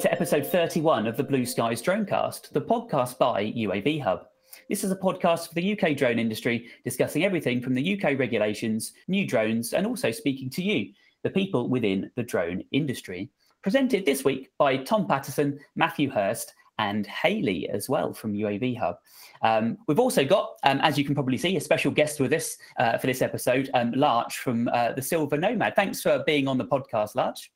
To 0.00 0.10
episode 0.10 0.46
31 0.46 1.06
of 1.06 1.18
the 1.18 1.22
Blue 1.22 1.44
Skies 1.44 1.82
Dronecast, 1.82 2.52
the 2.52 2.60
podcast 2.62 3.18
by 3.18 3.52
UAV 3.52 4.00
Hub. 4.00 4.24
This 4.70 4.82
is 4.82 4.90
a 4.90 4.96
podcast 4.96 5.48
for 5.48 5.54
the 5.54 5.78
UK 5.78 5.94
drone 5.94 6.18
industry, 6.18 6.70
discussing 6.84 7.22
everything 7.22 7.60
from 7.60 7.74
the 7.74 8.00
UK 8.00 8.18
regulations, 8.18 8.94
new 9.08 9.26
drones, 9.26 9.74
and 9.74 9.86
also 9.86 10.10
speaking 10.10 10.48
to 10.50 10.62
you, 10.62 10.94
the 11.22 11.28
people 11.28 11.68
within 11.68 12.10
the 12.16 12.22
drone 12.22 12.64
industry. 12.72 13.28
Presented 13.62 14.06
this 14.06 14.24
week 14.24 14.50
by 14.56 14.78
Tom 14.78 15.06
Patterson, 15.06 15.60
Matthew 15.76 16.08
Hurst, 16.08 16.54
and 16.78 17.06
Haley 17.06 17.68
as 17.68 17.90
well 17.90 18.14
from 18.14 18.32
UAV 18.32 18.78
Hub. 18.78 18.96
Um, 19.42 19.76
we've 19.86 20.00
also 20.00 20.24
got, 20.24 20.54
um, 20.62 20.80
as 20.80 20.96
you 20.96 21.04
can 21.04 21.14
probably 21.14 21.36
see, 21.36 21.56
a 21.56 21.60
special 21.60 21.90
guest 21.90 22.20
with 22.20 22.32
us 22.32 22.56
uh, 22.78 22.96
for 22.96 23.06
this 23.06 23.20
episode, 23.20 23.68
um, 23.74 23.92
Larch 23.92 24.38
from 24.38 24.66
uh, 24.68 24.92
the 24.92 25.02
Silver 25.02 25.36
Nomad. 25.36 25.76
Thanks 25.76 26.00
for 26.00 26.24
being 26.26 26.48
on 26.48 26.56
the 26.56 26.64
podcast, 26.64 27.16
Larch. 27.16 27.50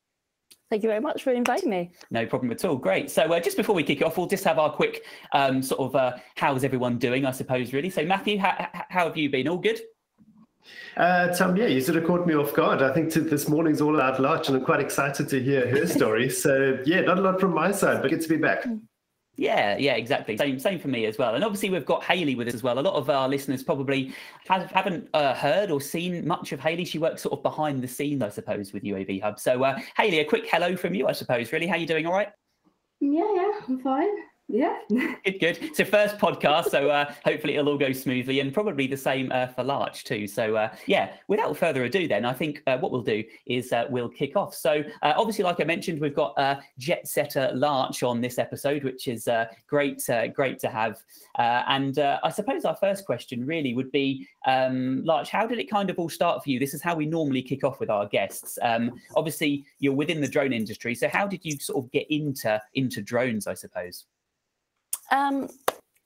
Thank 0.74 0.82
you 0.82 0.88
very 0.88 1.00
much 1.00 1.22
for 1.22 1.30
inviting 1.30 1.70
me. 1.70 1.92
No 2.10 2.26
problem 2.26 2.50
at 2.50 2.64
all. 2.64 2.74
Great. 2.74 3.08
So, 3.08 3.32
uh, 3.32 3.38
just 3.38 3.56
before 3.56 3.76
we 3.76 3.84
kick 3.84 4.02
off, 4.02 4.16
we'll 4.16 4.26
just 4.26 4.42
have 4.42 4.58
our 4.58 4.72
quick 4.72 5.04
um, 5.32 5.62
sort 5.62 5.82
of 5.82 5.94
uh, 5.94 6.16
how's 6.34 6.64
everyone 6.64 6.98
doing, 6.98 7.24
I 7.24 7.30
suppose, 7.30 7.72
really. 7.72 7.90
So, 7.90 8.04
Matthew, 8.04 8.38
how, 8.38 8.68
how 8.88 9.04
have 9.06 9.16
you 9.16 9.30
been? 9.30 9.46
All 9.46 9.58
good? 9.58 9.78
Uh, 10.96 11.28
Tom, 11.28 11.56
yeah, 11.56 11.66
you 11.66 11.80
sort 11.80 11.96
of 11.96 12.04
caught 12.08 12.26
me 12.26 12.34
off 12.34 12.52
guard. 12.54 12.82
I 12.82 12.92
think 12.92 13.12
this 13.12 13.48
morning's 13.48 13.80
all 13.80 13.94
about 13.94 14.18
Larch, 14.18 14.48
and 14.48 14.56
I'm 14.56 14.64
quite 14.64 14.80
excited 14.80 15.28
to 15.28 15.40
hear 15.40 15.68
her 15.68 15.86
story. 15.86 16.28
so, 16.28 16.76
yeah, 16.84 17.02
not 17.02 17.20
a 17.20 17.22
lot 17.22 17.38
from 17.38 17.54
my 17.54 17.70
side, 17.70 18.02
but 18.02 18.10
good 18.10 18.22
to 18.22 18.28
be 18.28 18.38
back. 18.38 18.66
Yeah, 19.36 19.76
yeah, 19.78 19.94
exactly. 19.94 20.36
Same, 20.36 20.60
same 20.60 20.78
for 20.78 20.88
me 20.88 21.06
as 21.06 21.18
well. 21.18 21.34
And 21.34 21.42
obviously, 21.42 21.68
we've 21.70 21.84
got 21.84 22.04
Haley 22.04 22.36
with 22.36 22.46
us 22.46 22.54
as 22.54 22.62
well. 22.62 22.78
A 22.78 22.80
lot 22.80 22.94
of 22.94 23.10
our 23.10 23.28
listeners 23.28 23.64
probably 23.64 24.14
have, 24.46 24.70
haven't 24.70 25.08
uh, 25.12 25.34
heard 25.34 25.72
or 25.72 25.80
seen 25.80 26.26
much 26.26 26.52
of 26.52 26.60
Haley. 26.60 26.84
She 26.84 26.98
works 26.98 27.22
sort 27.22 27.32
of 27.32 27.42
behind 27.42 27.82
the 27.82 27.88
scenes, 27.88 28.22
I 28.22 28.28
suppose, 28.28 28.72
with 28.72 28.84
UAV 28.84 29.22
Hub. 29.22 29.40
So, 29.40 29.64
uh, 29.64 29.78
Haley, 29.96 30.20
a 30.20 30.24
quick 30.24 30.48
hello 30.48 30.76
from 30.76 30.94
you, 30.94 31.08
I 31.08 31.12
suppose. 31.12 31.52
Really, 31.52 31.66
how 31.66 31.76
you 31.76 31.86
doing? 31.86 32.06
All 32.06 32.12
right? 32.12 32.28
Yeah, 33.00 33.28
yeah, 33.34 33.60
I'm 33.66 33.80
fine. 33.80 34.08
Yeah. 34.48 34.78
good, 35.24 35.40
good. 35.40 35.70
So 35.74 35.84
first 35.86 36.18
podcast, 36.18 36.68
so 36.68 36.90
uh, 36.90 37.12
hopefully 37.24 37.54
it'll 37.56 37.70
all 37.70 37.78
go 37.78 37.92
smoothly, 37.92 38.40
and 38.40 38.52
probably 38.52 38.86
the 38.86 38.96
same 38.96 39.32
uh, 39.32 39.46
for 39.46 39.64
Larch 39.64 40.04
too. 40.04 40.26
So 40.26 40.54
uh, 40.54 40.74
yeah, 40.86 41.14
without 41.28 41.56
further 41.56 41.84
ado, 41.84 42.06
then 42.06 42.26
I 42.26 42.34
think 42.34 42.62
uh, 42.66 42.76
what 42.76 42.92
we'll 42.92 43.02
do 43.02 43.24
is 43.46 43.72
uh, 43.72 43.86
we'll 43.88 44.10
kick 44.10 44.36
off. 44.36 44.54
So 44.54 44.84
uh, 45.02 45.14
obviously, 45.16 45.44
like 45.44 45.60
I 45.60 45.64
mentioned, 45.64 45.98
we've 45.98 46.14
got 46.14 46.36
Jet 46.78 47.08
Setter 47.08 47.52
Larch 47.54 48.02
on 48.02 48.20
this 48.20 48.38
episode, 48.38 48.84
which 48.84 49.08
is 49.08 49.28
great, 49.66 50.02
great 50.34 50.58
to 50.58 50.68
have. 50.68 51.02
and 51.38 51.98
I 51.98 52.28
suppose 52.28 52.66
our 52.66 52.76
first 52.76 53.06
question 53.06 53.46
really 53.46 53.72
would 53.72 53.90
be, 53.92 54.28
um, 54.46 55.02
Larch, 55.04 55.30
how 55.30 55.46
did 55.46 55.58
it 55.58 55.70
kind 55.70 55.88
of 55.88 55.98
all 55.98 56.10
start 56.10 56.44
for 56.44 56.50
you? 56.50 56.58
This 56.58 56.74
is 56.74 56.82
how 56.82 56.94
we 56.94 57.06
normally 57.06 57.42
kick 57.42 57.64
off 57.64 57.80
with 57.80 57.88
our 57.88 58.06
guests. 58.06 58.58
Um, 58.60 58.92
obviously, 59.16 59.64
you're 59.78 59.94
within 59.94 60.20
the 60.20 60.28
drone 60.28 60.52
industry, 60.52 60.94
so 60.94 61.08
how 61.08 61.26
did 61.26 61.44
you 61.44 61.58
sort 61.58 61.82
of 61.82 61.90
get 61.92 62.06
into 62.10 62.60
into 62.74 63.00
drones? 63.00 63.46
I 63.46 63.54
suppose. 63.54 64.04
Um, 65.10 65.48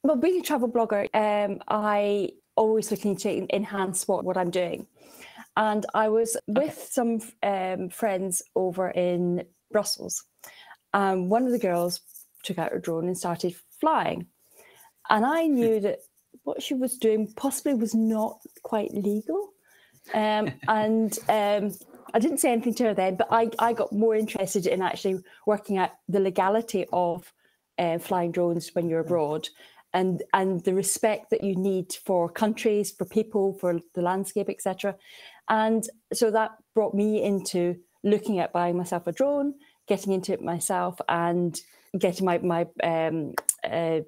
well, 0.03 0.17
being 0.17 0.41
a 0.41 0.43
travel 0.43 0.69
blogger, 0.69 1.09
um, 1.15 1.61
I 1.69 2.31
always 2.57 2.91
looking 2.91 3.17
to 3.17 3.55
enhance 3.55 4.07
what, 4.07 4.25
what 4.25 4.37
I'm 4.37 4.51
doing. 4.51 4.87
And 5.57 5.85
I 5.95 6.09
was 6.09 6.37
with 6.47 6.73
okay. 6.73 6.87
some 6.89 7.21
um, 7.43 7.89
friends 7.89 8.43
over 8.55 8.91
in 8.91 9.45
Brussels. 9.73 10.25
Um, 10.95 11.29
one 11.29 11.47
of 11.47 11.53
the 11.53 11.59
girls 11.59 12.01
took 12.45 12.59
out 12.59 12.73
her 12.73 12.79
drone 12.79 13.07
and 13.07 13.19
started 13.19 13.55
flying. 13.81 14.27
And 15.11 15.25
I 15.27 15.47
knew 15.47 15.81
that 15.81 16.01
what 16.45 16.63
she 16.63 16.75
was 16.75 16.97
doing 16.97 17.33
possibly 17.37 17.75
was 17.75 17.95
not 17.95 18.39
quite 18.63 18.95
legal. 18.95 19.51
Um, 20.14 20.53
and 20.69 21.19
um, 21.29 21.75
I 22.14 22.19
didn't 22.19 22.39
say 22.39 22.53
anything 22.53 22.75
to 22.75 22.85
her 22.85 22.95
then, 22.95 23.17
but 23.17 23.29
I, 23.31 23.51
I 23.58 23.73
got 23.73 23.92
more 23.92 24.14
interested 24.14 24.67
in 24.67 24.81
actually 24.81 25.23
working 25.47 25.77
out 25.79 25.91
the 26.08 26.20
legality 26.20 26.87
of 26.92 27.33
uh, 27.78 27.98
flying 27.98 28.33
drones 28.33 28.74
when 28.74 28.89
you're 28.89 29.00
abroad 29.00 29.48
and 29.94 30.22
and 30.34 30.62
the 30.64 30.74
respect 30.74 31.30
that 31.30 31.42
you 31.42 31.56
need 31.56 31.92
for 32.05 32.28
countries 32.28 32.90
for 32.90 33.05
people 33.05 33.55
for 33.55 33.80
the 33.94 34.02
landscape 34.02 34.48
etc 34.48 34.94
and 35.48 35.89
so 36.12 36.30
that 36.30 36.52
brought 36.74 36.94
me 36.94 37.22
into 37.22 37.77
looking 38.05 38.39
at 38.39 38.52
buying 38.52 38.77
myself 38.77 39.06
a 39.06 39.12
drone 39.12 39.55
getting 39.86 40.12
into 40.12 40.33
it 40.33 40.42
myself 40.42 41.00
and 41.08 41.61
getting 41.98 42.27
my 42.27 42.39
my 42.39 42.66
um 42.83 43.33
uh, 43.64 44.00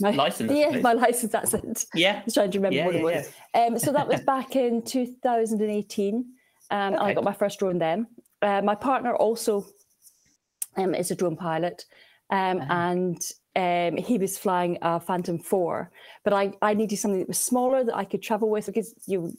my 0.00 0.10
license. 0.10 0.52
Yeah, 0.54 0.78
my 0.80 0.92
license. 0.92 1.32
That's 1.32 1.54
it. 1.54 1.84
Yeah, 1.94 2.20
I 2.20 2.24
was 2.24 2.34
trying 2.34 2.50
to 2.50 2.58
remember 2.58 2.76
yeah, 2.76 2.86
what 2.86 2.94
it 2.94 3.02
was. 3.02 3.30
Yeah. 3.54 3.64
Um, 3.66 3.78
so 3.78 3.92
that 3.92 4.08
was 4.08 4.20
back 4.34 4.56
in 4.56 4.82
2018. 4.82 6.24
Um, 6.70 6.94
okay. 6.94 7.04
I 7.04 7.14
got 7.14 7.24
my 7.24 7.32
first 7.32 7.58
drone 7.58 7.78
then. 7.78 8.06
Uh, 8.40 8.62
my 8.62 8.74
partner 8.74 9.14
also 9.14 9.66
um, 10.76 10.94
is 10.94 11.10
a 11.10 11.16
drone 11.16 11.36
pilot, 11.36 11.84
um, 12.30 12.60
uh-huh. 12.60 12.72
and 12.72 13.20
um, 13.54 13.96
he 13.96 14.18
was 14.18 14.38
flying 14.38 14.78
a 14.82 15.00
Phantom 15.00 15.38
Four. 15.38 15.90
But 16.24 16.32
I, 16.32 16.52
I 16.62 16.74
needed 16.74 16.96
something 16.96 17.20
that 17.20 17.28
was 17.28 17.38
smaller 17.38 17.84
that 17.84 17.96
I 17.96 18.04
could 18.04 18.22
travel 18.22 18.48
with 18.48 18.66
because 18.66 18.94
you, 19.06 19.34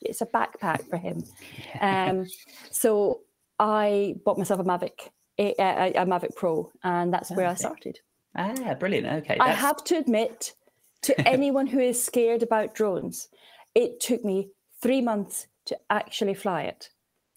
it's 0.00 0.20
a 0.20 0.26
backpack 0.26 0.88
for 0.88 0.96
him. 0.96 1.24
Um, 1.80 2.26
so 2.70 3.20
I 3.58 4.16
bought 4.24 4.38
myself 4.38 4.60
a 4.60 4.64
Mavic, 4.64 5.10
a, 5.38 5.54
a, 5.58 5.92
a 6.02 6.06
Mavic 6.06 6.34
Pro, 6.34 6.72
and 6.82 7.12
that's 7.12 7.30
where. 7.30 7.46
I 7.46 7.54
started. 7.54 8.00
Ah, 8.34 8.74
brilliant. 8.74 9.06
Okay, 9.06 9.36
that's... 9.38 9.40
I 9.40 9.52
have 9.52 9.82
to 9.84 9.96
admit 9.96 10.54
to 11.02 11.20
anyone 11.28 11.66
who 11.66 11.78
is 11.78 12.02
scared 12.02 12.42
about 12.42 12.74
drones, 12.74 13.28
it 13.74 14.00
took 14.00 14.24
me 14.24 14.50
three 14.82 15.00
months 15.00 15.46
to 15.66 15.78
actually 15.90 16.34
fly 16.34 16.62
it. 16.62 16.90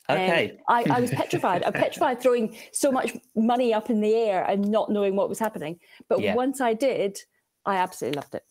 Okay. 0.09 0.57
I, 0.67 0.85
I, 0.89 0.99
was 0.99 1.11
petrified. 1.11 1.63
I'm 1.63 1.73
petrified 1.85 2.21
throwing 2.21 2.55
so 2.71 2.91
much 2.91 3.15
money 3.35 3.73
up 3.73 3.89
in 3.89 4.01
the 4.01 4.15
air 4.15 4.43
and 4.43 4.69
not 4.69 4.89
knowing 4.89 5.15
what 5.15 5.29
was 5.29 5.39
happening. 5.39 5.79
But 6.07 6.21
yeah. 6.21 6.33
once 6.33 6.61
I 6.61 6.73
did, 6.73 7.19
I 7.65 7.75
absolutely 7.75 8.17
loved 8.17 8.35
it. 8.35 8.43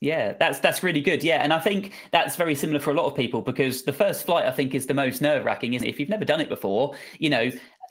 Yeah, 0.00 0.34
that's 0.34 0.58
that's 0.58 0.82
really 0.82 1.00
good. 1.00 1.24
Yeah, 1.24 1.42
and 1.42 1.52
I 1.52 1.58
think 1.58 1.92
that's 2.12 2.36
very 2.36 2.54
similar 2.54 2.78
for 2.78 2.90
a 2.90 2.94
lot 2.94 3.06
of 3.06 3.14
people 3.14 3.40
because 3.40 3.84
the 3.84 3.92
first 3.92 4.26
flight 4.26 4.44
I 4.44 4.50
think 4.50 4.74
is 4.74 4.86
the 4.86 4.92
most 4.92 5.22
nerve 5.22 5.46
wracking. 5.46 5.72
Isn't 5.72 5.86
it? 5.86 5.90
If 5.90 5.98
you've 5.98 6.10
never 6.10 6.26
done 6.26 6.42
it 6.42 6.50
before, 6.50 6.94
you 7.18 7.30
know, 7.30 7.50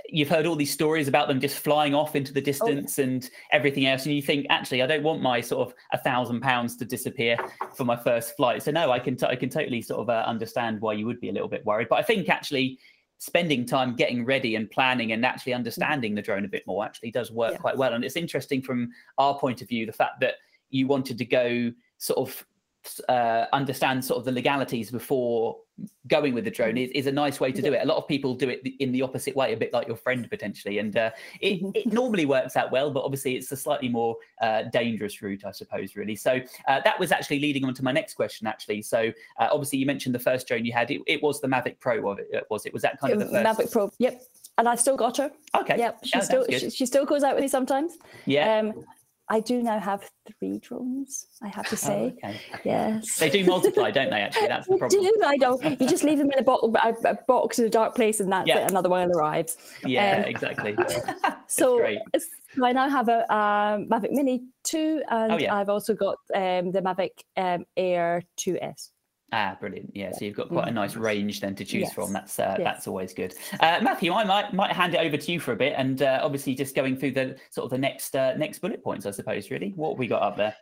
you've 0.09 0.29
heard 0.29 0.45
all 0.45 0.55
these 0.55 0.71
stories 0.71 1.07
about 1.07 1.27
them 1.27 1.39
just 1.39 1.57
flying 1.57 1.95
off 1.95 2.15
into 2.15 2.31
the 2.31 2.41
oh, 2.41 2.43
distance 2.43 2.99
oh. 2.99 3.03
and 3.03 3.29
everything 3.51 3.87
else, 3.87 4.05
and 4.05 4.13
you 4.13 4.21
think 4.21 4.45
actually 4.51 4.83
I 4.83 4.85
don't 4.85 5.01
want 5.01 5.23
my 5.23 5.41
sort 5.41 5.67
of 5.67 5.73
a 5.91 5.97
thousand 5.97 6.41
pounds 6.41 6.75
to 6.77 6.85
disappear 6.85 7.37
for 7.75 7.83
my 7.83 7.95
first 7.95 8.35
flight. 8.35 8.61
So 8.61 8.71
no, 8.71 8.91
I 8.91 8.99
can 8.99 9.15
t- 9.15 9.25
I 9.25 9.35
can 9.35 9.49
totally 9.49 9.81
sort 9.81 10.01
of 10.01 10.09
uh, 10.09 10.23
understand 10.27 10.81
why 10.81 10.93
you 10.93 11.07
would 11.07 11.19
be 11.19 11.29
a 11.29 11.33
little 11.33 11.49
bit 11.49 11.65
worried. 11.65 11.87
But 11.89 11.99
I 11.99 12.03
think 12.03 12.29
actually 12.29 12.77
spending 13.23 13.65
time 13.65 13.95
getting 13.95 14.25
ready 14.25 14.55
and 14.55 14.69
planning 14.69 15.13
and 15.13 15.25
actually 15.25 15.53
mm. 15.53 15.55
understanding 15.55 16.13
the 16.13 16.21
drone 16.21 16.43
a 16.43 16.47
bit 16.47 16.67
more 16.67 16.83
actually 16.83 17.09
does 17.09 17.31
work 17.31 17.53
yeah. 17.53 17.57
quite 17.57 17.77
well. 17.77 17.93
And 17.93 18.03
it's 18.03 18.17
interesting 18.17 18.61
from 18.61 18.91
our 19.17 19.39
point 19.39 19.61
of 19.61 19.69
view, 19.69 19.85
the 19.85 19.93
fact 19.93 20.19
that 20.19 20.33
you 20.71 20.87
wanted 20.87 21.17
to 21.17 21.23
go 21.23 21.71
sort 21.99 22.19
of 22.19 22.45
uh, 23.07 23.45
understand 23.53 24.03
sort 24.03 24.17
of 24.17 24.25
the 24.25 24.31
legalities 24.33 24.91
before 24.91 25.55
going 26.07 26.33
with 26.33 26.43
the 26.43 26.51
drone 26.51 26.77
is, 26.77 26.89
is 26.91 27.07
a 27.07 27.11
nice 27.11 27.39
way 27.39 27.51
to 27.51 27.61
do 27.61 27.73
it. 27.73 27.81
A 27.81 27.85
lot 27.85 27.97
of 27.97 28.07
people 28.07 28.35
do 28.35 28.49
it 28.49 28.61
in 28.79 28.91
the 28.91 29.01
opposite 29.01 29.35
way, 29.35 29.53
a 29.53 29.57
bit 29.57 29.73
like 29.73 29.87
your 29.87 29.95
friend 29.95 30.29
potentially, 30.29 30.79
and 30.79 30.95
uh, 30.97 31.11
it, 31.39 31.61
mm-hmm. 31.61 31.71
it 31.73 31.91
normally 31.91 32.25
works 32.25 32.55
out 32.55 32.71
well, 32.71 32.91
but 32.91 33.03
obviously 33.03 33.35
it's 33.35 33.51
a 33.51 33.57
slightly 33.57 33.89
more 33.89 34.15
uh, 34.41 34.63
dangerous 34.63 35.21
route, 35.21 35.45
I 35.45 35.51
suppose, 35.51 35.95
really. 35.95 36.15
So 36.15 36.41
uh, 36.67 36.81
that 36.83 36.99
was 36.99 37.11
actually 37.11 37.39
leading 37.39 37.65
on 37.65 37.73
to 37.75 37.83
my 37.83 37.91
next 37.91 38.15
question, 38.15 38.47
actually. 38.47 38.81
So 38.81 39.11
uh, 39.39 39.47
obviously 39.51 39.79
you 39.79 39.85
mentioned 39.85 40.13
the 40.13 40.19
first 40.19 40.47
drone 40.47 40.65
you 40.65 40.73
had, 40.73 40.91
it, 40.91 41.01
it 41.07 41.23
was 41.23 41.41
the 41.41 41.47
Mavic 41.47 41.79
Pro, 41.79 42.01
was 42.01 42.19
it? 42.19 42.45
Was 42.49 42.65
it? 42.65 42.73
Was 42.73 42.81
that 42.81 42.99
kind 42.99 43.13
of 43.13 43.19
the 43.19 43.25
first? 43.25 43.59
Mavic 43.59 43.71
Pro, 43.71 43.91
yep. 43.97 44.21
And 44.57 44.69
I 44.69 44.75
still 44.75 44.97
got 44.97 45.17
her. 45.17 45.31
Okay. 45.55 45.77
Yep. 45.79 45.99
She 46.03 46.21
still 46.21 46.45
she, 46.47 46.69
she, 46.69 46.85
still 46.85 47.05
goes 47.05 47.23
out 47.23 47.33
with 47.33 47.41
me 47.41 47.47
sometimes. 47.47 47.97
Yeah. 48.25 48.59
Um, 48.59 48.85
I 49.29 49.39
do 49.39 49.63
now 49.63 49.79
have 49.79 50.09
three 50.27 50.59
drones, 50.59 51.27
I 51.41 51.47
have 51.47 51.65
to 51.69 51.73
oh, 51.73 51.77
say. 51.77 52.13
Oh, 52.23 52.27
okay. 52.27 52.39
Yes. 52.63 53.17
They 53.17 53.29
do 53.29 53.45
multiply, 53.45 53.89
don't 53.89 54.09
they, 54.09 54.21
actually? 54.21 54.47
That's 54.47 54.67
the 54.67 54.77
problem. 54.77 55.03
They 55.03 55.09
do, 55.09 55.21
I 55.25 55.35
know. 55.37 55.59
You 55.61 55.87
just 55.87 56.03
leave 56.03 56.17
them 56.17 56.29
in 56.31 56.39
a, 56.39 56.43
bo- 56.43 56.73
a 56.83 57.17
box 57.27 57.59
in 57.59 57.65
a 57.65 57.69
dark 57.69 57.95
place 57.95 58.19
and 58.19 58.31
that's 58.31 58.47
yeah. 58.47 58.59
it, 58.59 58.71
another 58.71 58.89
one 58.89 59.09
arrives. 59.11 59.57
Yeah, 59.85 60.17
um, 60.17 60.23
exactly. 60.25 60.75
so, 61.47 61.79
so 62.55 62.65
I 62.65 62.73
now 62.73 62.89
have 62.89 63.07
a 63.07 63.21
um, 63.33 63.87
Mavic 63.87 64.11
Mini 64.11 64.43
2 64.65 65.03
and 65.09 65.31
oh, 65.33 65.37
yeah. 65.37 65.55
I've 65.55 65.69
also 65.69 65.93
got 65.93 66.17
um, 66.35 66.71
the 66.71 66.81
Mavic 66.81 67.23
um, 67.37 67.65
Air 67.77 68.23
2S. 68.37 68.89
Ah, 69.35 69.57
brilliant! 69.59 69.89
Yeah, 69.95 70.11
so 70.11 70.25
you've 70.25 70.35
got 70.35 70.49
quite 70.49 70.67
a 70.67 70.71
nice 70.71 70.95
range 70.95 71.41
then 71.41 71.55
to 71.55 71.65
choose 71.65 71.85
yes. 71.85 71.93
from. 71.93 72.13
That's 72.13 72.37
uh, 72.37 72.55
yes. 72.59 72.63
that's 72.63 72.87
always 72.87 73.15
good. 73.15 73.33
Uh, 73.59 73.79
Matthew, 73.81 74.13
I 74.13 74.23
might 74.23 74.53
might 74.53 74.71
hand 74.71 74.93
it 74.93 74.99
over 74.99 75.17
to 75.17 75.31
you 75.31 75.39
for 75.39 75.53
a 75.53 75.55
bit, 75.55 75.73
and 75.75 76.03
uh, 76.03 76.19
obviously 76.21 76.53
just 76.53 76.75
going 76.75 76.95
through 76.95 77.13
the 77.13 77.35
sort 77.49 77.65
of 77.65 77.71
the 77.71 77.79
next 77.79 78.15
uh, 78.15 78.35
next 78.35 78.59
bullet 78.59 78.83
points, 78.83 79.07
I 79.07 79.11
suppose. 79.11 79.49
Really, 79.49 79.73
what 79.75 79.93
have 79.93 79.97
we 79.97 80.05
got 80.05 80.21
up 80.21 80.37
there? 80.37 80.55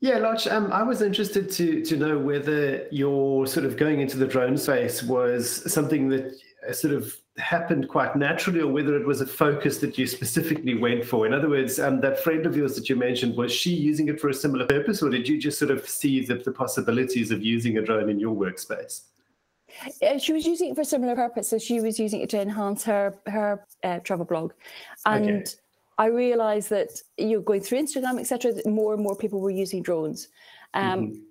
Yeah, 0.00 0.18
Lodge, 0.18 0.48
um, 0.48 0.72
I 0.72 0.82
was 0.82 1.00
interested 1.00 1.48
to 1.52 1.84
to 1.84 1.96
know 1.96 2.18
whether 2.18 2.88
your 2.90 3.46
sort 3.46 3.64
of 3.64 3.76
going 3.76 4.00
into 4.00 4.16
the 4.16 4.26
drone 4.26 4.58
space 4.58 5.00
was 5.00 5.72
something 5.72 6.08
that 6.08 6.32
sort 6.76 6.94
of 6.94 7.16
happened 7.38 7.88
quite 7.88 8.16
naturally 8.16 8.60
or 8.60 8.66
whether 8.66 8.96
it 8.96 9.06
was 9.06 9.20
a 9.20 9.26
focus 9.26 9.78
that 9.78 9.96
you 9.96 10.06
specifically 10.06 10.74
went 10.74 11.04
for. 11.04 11.26
In 11.26 11.32
other 11.32 11.48
words, 11.48 11.78
um, 11.78 12.00
that 12.00 12.22
friend 12.22 12.46
of 12.46 12.56
yours 12.56 12.74
that 12.74 12.88
you 12.88 12.96
mentioned, 12.96 13.36
was 13.36 13.52
she 13.52 13.70
using 13.70 14.08
it 14.08 14.20
for 14.20 14.28
a 14.28 14.34
similar 14.34 14.66
purpose 14.66 15.02
or 15.02 15.10
did 15.10 15.28
you 15.28 15.40
just 15.40 15.58
sort 15.58 15.70
of 15.70 15.88
see 15.88 16.24
the, 16.24 16.34
the 16.34 16.52
possibilities 16.52 17.30
of 17.30 17.42
using 17.42 17.78
a 17.78 17.82
drone 17.82 18.08
in 18.08 18.18
your 18.18 18.34
workspace? 18.34 19.02
Uh, 20.02 20.18
she 20.18 20.32
was 20.32 20.46
using 20.46 20.70
it 20.70 20.74
for 20.74 20.80
a 20.80 20.84
similar 20.84 21.14
purpose. 21.14 21.48
So 21.48 21.58
she 21.58 21.80
was 21.80 21.98
using 21.98 22.20
it 22.20 22.30
to 22.30 22.40
enhance 22.40 22.84
her 22.84 23.14
her 23.26 23.64
uh, 23.84 23.98
travel 24.00 24.24
blog, 24.24 24.52
and 25.04 25.42
Okay. 25.42 25.44
I 25.98 26.06
realised 26.06 26.70
that 26.70 26.90
you 27.16 27.34
know, 27.34 27.40
going 27.40 27.60
through 27.60 27.82
Instagram, 27.82 28.20
etc., 28.20 28.52
that 28.52 28.66
more 28.66 28.94
and 28.94 29.02
more 29.02 29.16
people 29.16 29.40
were 29.40 29.50
using 29.50 29.82
drones. 29.82 30.28
Um, 30.74 31.00
Mhm. 31.00 31.22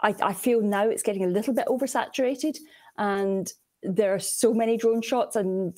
I, 0.00 0.14
I 0.22 0.32
feel 0.32 0.60
now 0.62 0.88
it's 0.88 1.02
getting 1.02 1.24
a 1.24 1.28
little 1.28 1.54
bit 1.54 1.66
oversaturated, 1.66 2.58
and 2.96 3.52
there 3.82 4.14
are 4.14 4.18
so 4.18 4.52
many 4.52 4.76
drone 4.76 5.02
shots, 5.02 5.36
and 5.36 5.76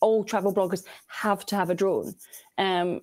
all 0.00 0.24
travel 0.24 0.52
bloggers 0.52 0.84
have 1.08 1.46
to 1.46 1.56
have 1.56 1.70
a 1.70 1.74
drone. 1.74 2.14
Um, 2.58 3.00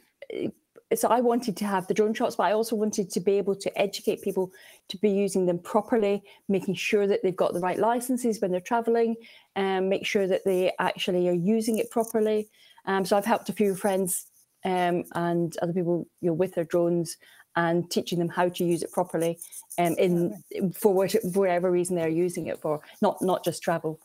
so 0.96 1.08
I 1.08 1.22
wanted 1.22 1.58
to 1.58 1.66
have 1.66 1.88
the 1.88 1.94
drone 1.94 2.14
shots, 2.14 2.36
but 2.36 2.44
I 2.44 2.52
also 2.52 2.76
wanted 2.76 3.10
to 3.12 3.20
be 3.20 3.34
able 3.40 3.56
to 3.56 3.82
educate 3.82 4.22
people 4.22 4.52
to 4.90 4.98
be 4.98 5.10
using 5.10 5.46
them 5.46 5.58
properly, 5.58 6.22
making 6.50 6.76
sure 6.76 7.08
that 7.08 7.24
they've 7.24 7.36
got 7.36 7.54
the 7.54 7.60
right 7.60 7.80
licenses 7.80 8.40
when 8.40 8.52
they're 8.52 8.60
traveling, 8.60 9.16
and 9.56 9.90
make 9.90 10.06
sure 10.06 10.28
that 10.28 10.46
they 10.46 10.72
actually 10.80 11.28
are 11.30 11.34
using 11.34 11.80
it 11.80 11.90
properly. 11.90 12.50
Um, 12.86 13.06
so 13.06 13.18
I've 13.18 13.26
helped 13.26 13.50
a 13.50 13.54
few 13.54 13.76
friends 13.76 14.28
um, 14.66 15.04
and 15.16 15.56
other 15.62 15.74
people, 15.74 16.08
you 16.22 16.30
know, 16.30 16.34
with 16.34 16.54
their 16.54 16.66
drones 16.66 17.18
and 17.56 17.90
teaching 17.90 18.20
them 18.20 18.30
how 18.30 18.50
to 18.50 18.64
use 18.64 18.84
it 18.84 18.92
properly, 18.92 19.40
um, 19.78 19.96
in 19.98 20.44
for 20.76 20.94
whatever 20.94 21.72
reason 21.72 21.96
they're 21.96 22.10
using 22.10 22.48
it 22.48 22.62
for, 22.62 22.82
not 23.02 23.22
not 23.22 23.44
just 23.44 23.64
travel. 23.64 24.00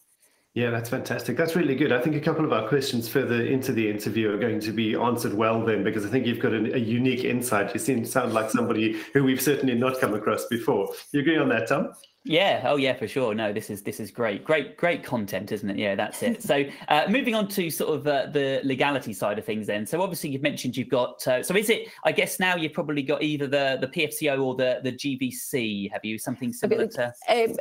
Yeah, 0.58 0.70
that's 0.70 0.90
fantastic. 0.90 1.36
That's 1.36 1.54
really 1.54 1.76
good. 1.76 1.92
I 1.92 2.00
think 2.00 2.16
a 2.16 2.20
couple 2.20 2.44
of 2.44 2.52
our 2.52 2.66
questions 2.66 3.08
further 3.08 3.42
into 3.42 3.70
the 3.70 3.88
interview 3.88 4.32
are 4.32 4.38
going 4.38 4.58
to 4.58 4.72
be 4.72 4.96
answered 4.96 5.32
well 5.32 5.64
then, 5.64 5.84
because 5.84 6.04
I 6.04 6.08
think 6.08 6.26
you've 6.26 6.40
got 6.40 6.52
a, 6.52 6.74
a 6.74 6.78
unique 6.78 7.22
insight. 7.22 7.72
You 7.72 7.78
seem 7.78 8.02
to 8.02 8.10
sound 8.10 8.34
like 8.34 8.50
somebody 8.50 9.00
who 9.14 9.22
we've 9.22 9.40
certainly 9.40 9.76
not 9.76 10.00
come 10.00 10.14
across 10.14 10.46
before. 10.46 10.92
You 11.12 11.20
agree 11.20 11.36
on 11.36 11.48
that, 11.50 11.68
Tom? 11.68 11.92
Yeah. 12.24 12.64
Oh, 12.66 12.74
yeah, 12.74 12.94
for 12.94 13.06
sure. 13.06 13.36
No, 13.36 13.52
this 13.52 13.70
is 13.70 13.84
this 13.84 14.00
is 14.00 14.10
great, 14.10 14.42
great, 14.42 14.76
great 14.76 15.04
content, 15.04 15.52
isn't 15.52 15.70
it? 15.70 15.76
Yeah, 15.76 15.94
that's 15.94 16.24
it. 16.24 16.42
So, 16.42 16.64
uh, 16.88 17.04
moving 17.08 17.36
on 17.36 17.46
to 17.50 17.70
sort 17.70 17.94
of 17.94 18.04
uh, 18.08 18.26
the 18.26 18.60
legality 18.64 19.12
side 19.12 19.38
of 19.38 19.44
things, 19.44 19.68
then. 19.68 19.86
So, 19.86 20.02
obviously, 20.02 20.30
you've 20.30 20.42
mentioned 20.42 20.76
you've 20.76 20.88
got. 20.88 21.24
Uh, 21.24 21.40
so, 21.40 21.54
is 21.54 21.70
it? 21.70 21.86
I 22.02 22.10
guess 22.10 22.40
now 22.40 22.56
you've 22.56 22.72
probably 22.72 23.04
got 23.04 23.22
either 23.22 23.46
the 23.46 23.78
the 23.80 23.86
PFCO 23.86 24.42
or 24.42 24.56
the 24.56 24.80
the 24.82 24.90
GVC. 24.90 25.92
Have 25.92 26.04
you 26.04 26.18
something 26.18 26.52
similar 26.52 26.88
to? 26.88 27.14
Um, 27.28 27.54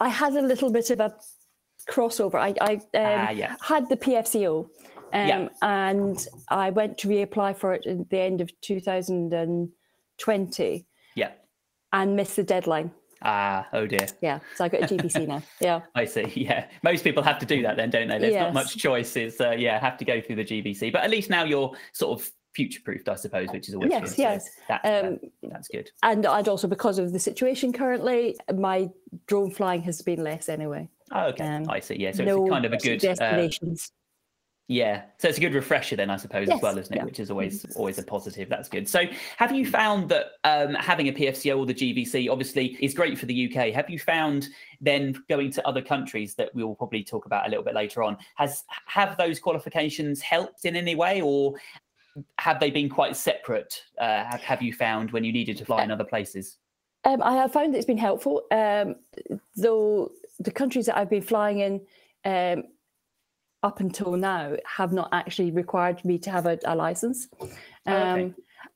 I 0.00 0.08
had 0.08 0.32
a 0.32 0.42
little 0.42 0.72
bit 0.72 0.88
of 0.88 1.00
a 1.00 1.12
crossover. 1.88 2.36
I, 2.36 2.54
I 2.60 2.74
um, 2.74 2.80
Ah, 2.94 3.30
yeah. 3.30 3.56
had 3.62 3.88
the 3.88 3.96
PFCO, 3.96 4.64
um, 4.64 4.68
Yeah. 5.12 5.48
and 5.62 6.26
I 6.48 6.70
went 6.70 6.98
to 6.98 7.08
reapply 7.08 7.56
for 7.56 7.72
it 7.74 7.86
at 7.86 8.08
the 8.10 8.18
end 8.20 8.40
of 8.40 8.50
2020 8.60 10.86
Yeah. 11.14 11.30
and 11.92 12.16
missed 12.16 12.36
the 12.36 12.42
deadline. 12.44 12.90
Ah, 13.22 13.66
oh 13.72 13.84
dear. 13.84 14.06
Yeah, 14.22 14.38
so 14.54 14.64
I 14.64 14.68
got 14.68 14.82
a 14.82 14.86
GVC 14.86 15.26
now. 15.28 15.42
Yeah, 15.60 15.80
I 15.96 16.04
see. 16.04 16.30
Yeah, 16.36 16.66
most 16.84 17.02
people 17.02 17.20
have 17.24 17.40
to 17.40 17.46
do 17.46 17.62
that 17.62 17.76
then, 17.76 17.90
don't 17.90 18.06
they? 18.06 18.18
There's 18.18 18.36
not 18.36 18.54
much 18.54 18.76
choice. 18.76 19.16
It's 19.16 19.40
uh, 19.40 19.50
yeah, 19.58 19.80
have 19.80 19.96
to 19.98 20.04
go 20.04 20.20
through 20.20 20.36
the 20.36 20.44
GVC. 20.44 20.92
But 20.92 21.02
at 21.02 21.10
least 21.10 21.28
now 21.28 21.42
you're 21.42 21.72
sort 21.92 22.20
of 22.20 22.30
future-proofed, 22.54 23.08
I 23.08 23.16
suppose, 23.16 23.48
which 23.52 23.68
is 23.68 23.74
always 23.74 23.90
Yes, 23.90 24.02
good. 24.02 24.10
So 24.16 24.22
yes. 24.22 24.48
that's, 24.68 24.84
uh, 24.86 25.08
um, 25.08 25.18
that's 25.50 25.66
good. 25.68 25.90
and 26.04 26.24
and 26.26 26.48
also 26.48 26.68
because 26.68 27.00
of 27.00 27.12
the 27.12 27.18
situation 27.18 27.72
currently, 27.72 28.36
my 28.54 28.88
drone 29.26 29.50
flying 29.50 29.82
has 29.82 30.00
been 30.00 30.22
less 30.22 30.48
anyway. 30.48 30.88
Oh, 31.12 31.26
okay, 31.28 31.46
um, 31.46 31.68
I 31.68 31.80
see. 31.80 31.96
Yeah, 31.96 32.12
so 32.12 32.24
no 32.24 32.42
it's 32.42 32.50
kind 32.50 32.64
of 32.64 32.72
a 32.72 32.76
good 32.76 33.04
uh. 33.04 33.48
Yeah, 34.70 35.04
so 35.16 35.28
it's 35.28 35.38
a 35.38 35.40
good 35.40 35.54
refresher 35.54 35.96
then, 35.96 36.10
I 36.10 36.18
suppose, 36.18 36.50
as 36.50 36.60
well, 36.60 36.76
isn't 36.76 36.92
it? 36.92 36.98
yeah. 36.98 37.04
Which 37.04 37.20
is 37.20 37.30
always 37.30 37.64
always 37.74 37.98
a 37.98 38.02
positive. 38.02 38.50
That's 38.50 38.68
good. 38.68 38.86
So, 38.86 39.04
have 39.38 39.50
you 39.50 39.66
found 39.66 40.10
that 40.10 40.32
um, 40.44 40.74
having 40.74 41.08
a 41.08 41.12
PFCO 41.12 41.58
or 41.58 41.64
the 41.64 41.72
GVC 41.72 42.30
obviously 42.30 42.76
is 42.78 42.92
great 42.92 43.18
for 43.18 43.24
the 43.24 43.50
UK? 43.50 43.72
Have 43.72 43.88
you 43.88 43.98
found 43.98 44.48
then 44.82 45.14
going 45.26 45.50
to 45.52 45.66
other 45.66 45.80
countries 45.80 46.34
that 46.34 46.54
we 46.54 46.62
will 46.62 46.74
probably 46.74 47.02
talk 47.02 47.24
about 47.24 47.46
a 47.46 47.48
little 47.48 47.64
bit 47.64 47.74
later 47.74 48.02
on? 48.02 48.18
Has 48.34 48.64
have 48.84 49.16
those 49.16 49.40
qualifications 49.40 50.20
helped 50.20 50.66
in 50.66 50.76
any 50.76 50.94
way, 50.94 51.22
or 51.22 51.54
have 52.36 52.60
they 52.60 52.70
been 52.70 52.90
quite 52.90 53.16
separate? 53.16 53.82
Uh, 53.98 54.24
have, 54.24 54.42
have 54.42 54.62
you 54.62 54.74
found 54.74 55.12
when 55.12 55.24
you 55.24 55.32
needed 55.32 55.56
to 55.56 55.64
fly 55.64 55.82
in 55.82 55.90
other 55.90 56.04
places? 56.04 56.58
Um, 57.04 57.22
I 57.22 57.36
have 57.36 57.52
found 57.52 57.72
that 57.72 57.78
it's 57.78 57.86
been 57.86 57.96
helpful, 57.96 58.42
um, 58.50 58.96
though 59.56 60.10
the 60.38 60.50
countries 60.50 60.86
that 60.86 60.96
I've 60.96 61.10
been 61.10 61.22
flying 61.22 61.58
in 61.60 61.80
um, 62.24 62.64
up 63.62 63.80
until 63.80 64.12
now 64.16 64.56
have 64.66 64.92
not 64.92 65.08
actually 65.12 65.50
required 65.50 66.04
me 66.04 66.18
to 66.18 66.30
have 66.30 66.46
a, 66.46 66.58
a 66.64 66.74
license. 66.74 67.28
Um, 67.40 67.48
Oh, 67.86 68.12
okay. 68.14 68.34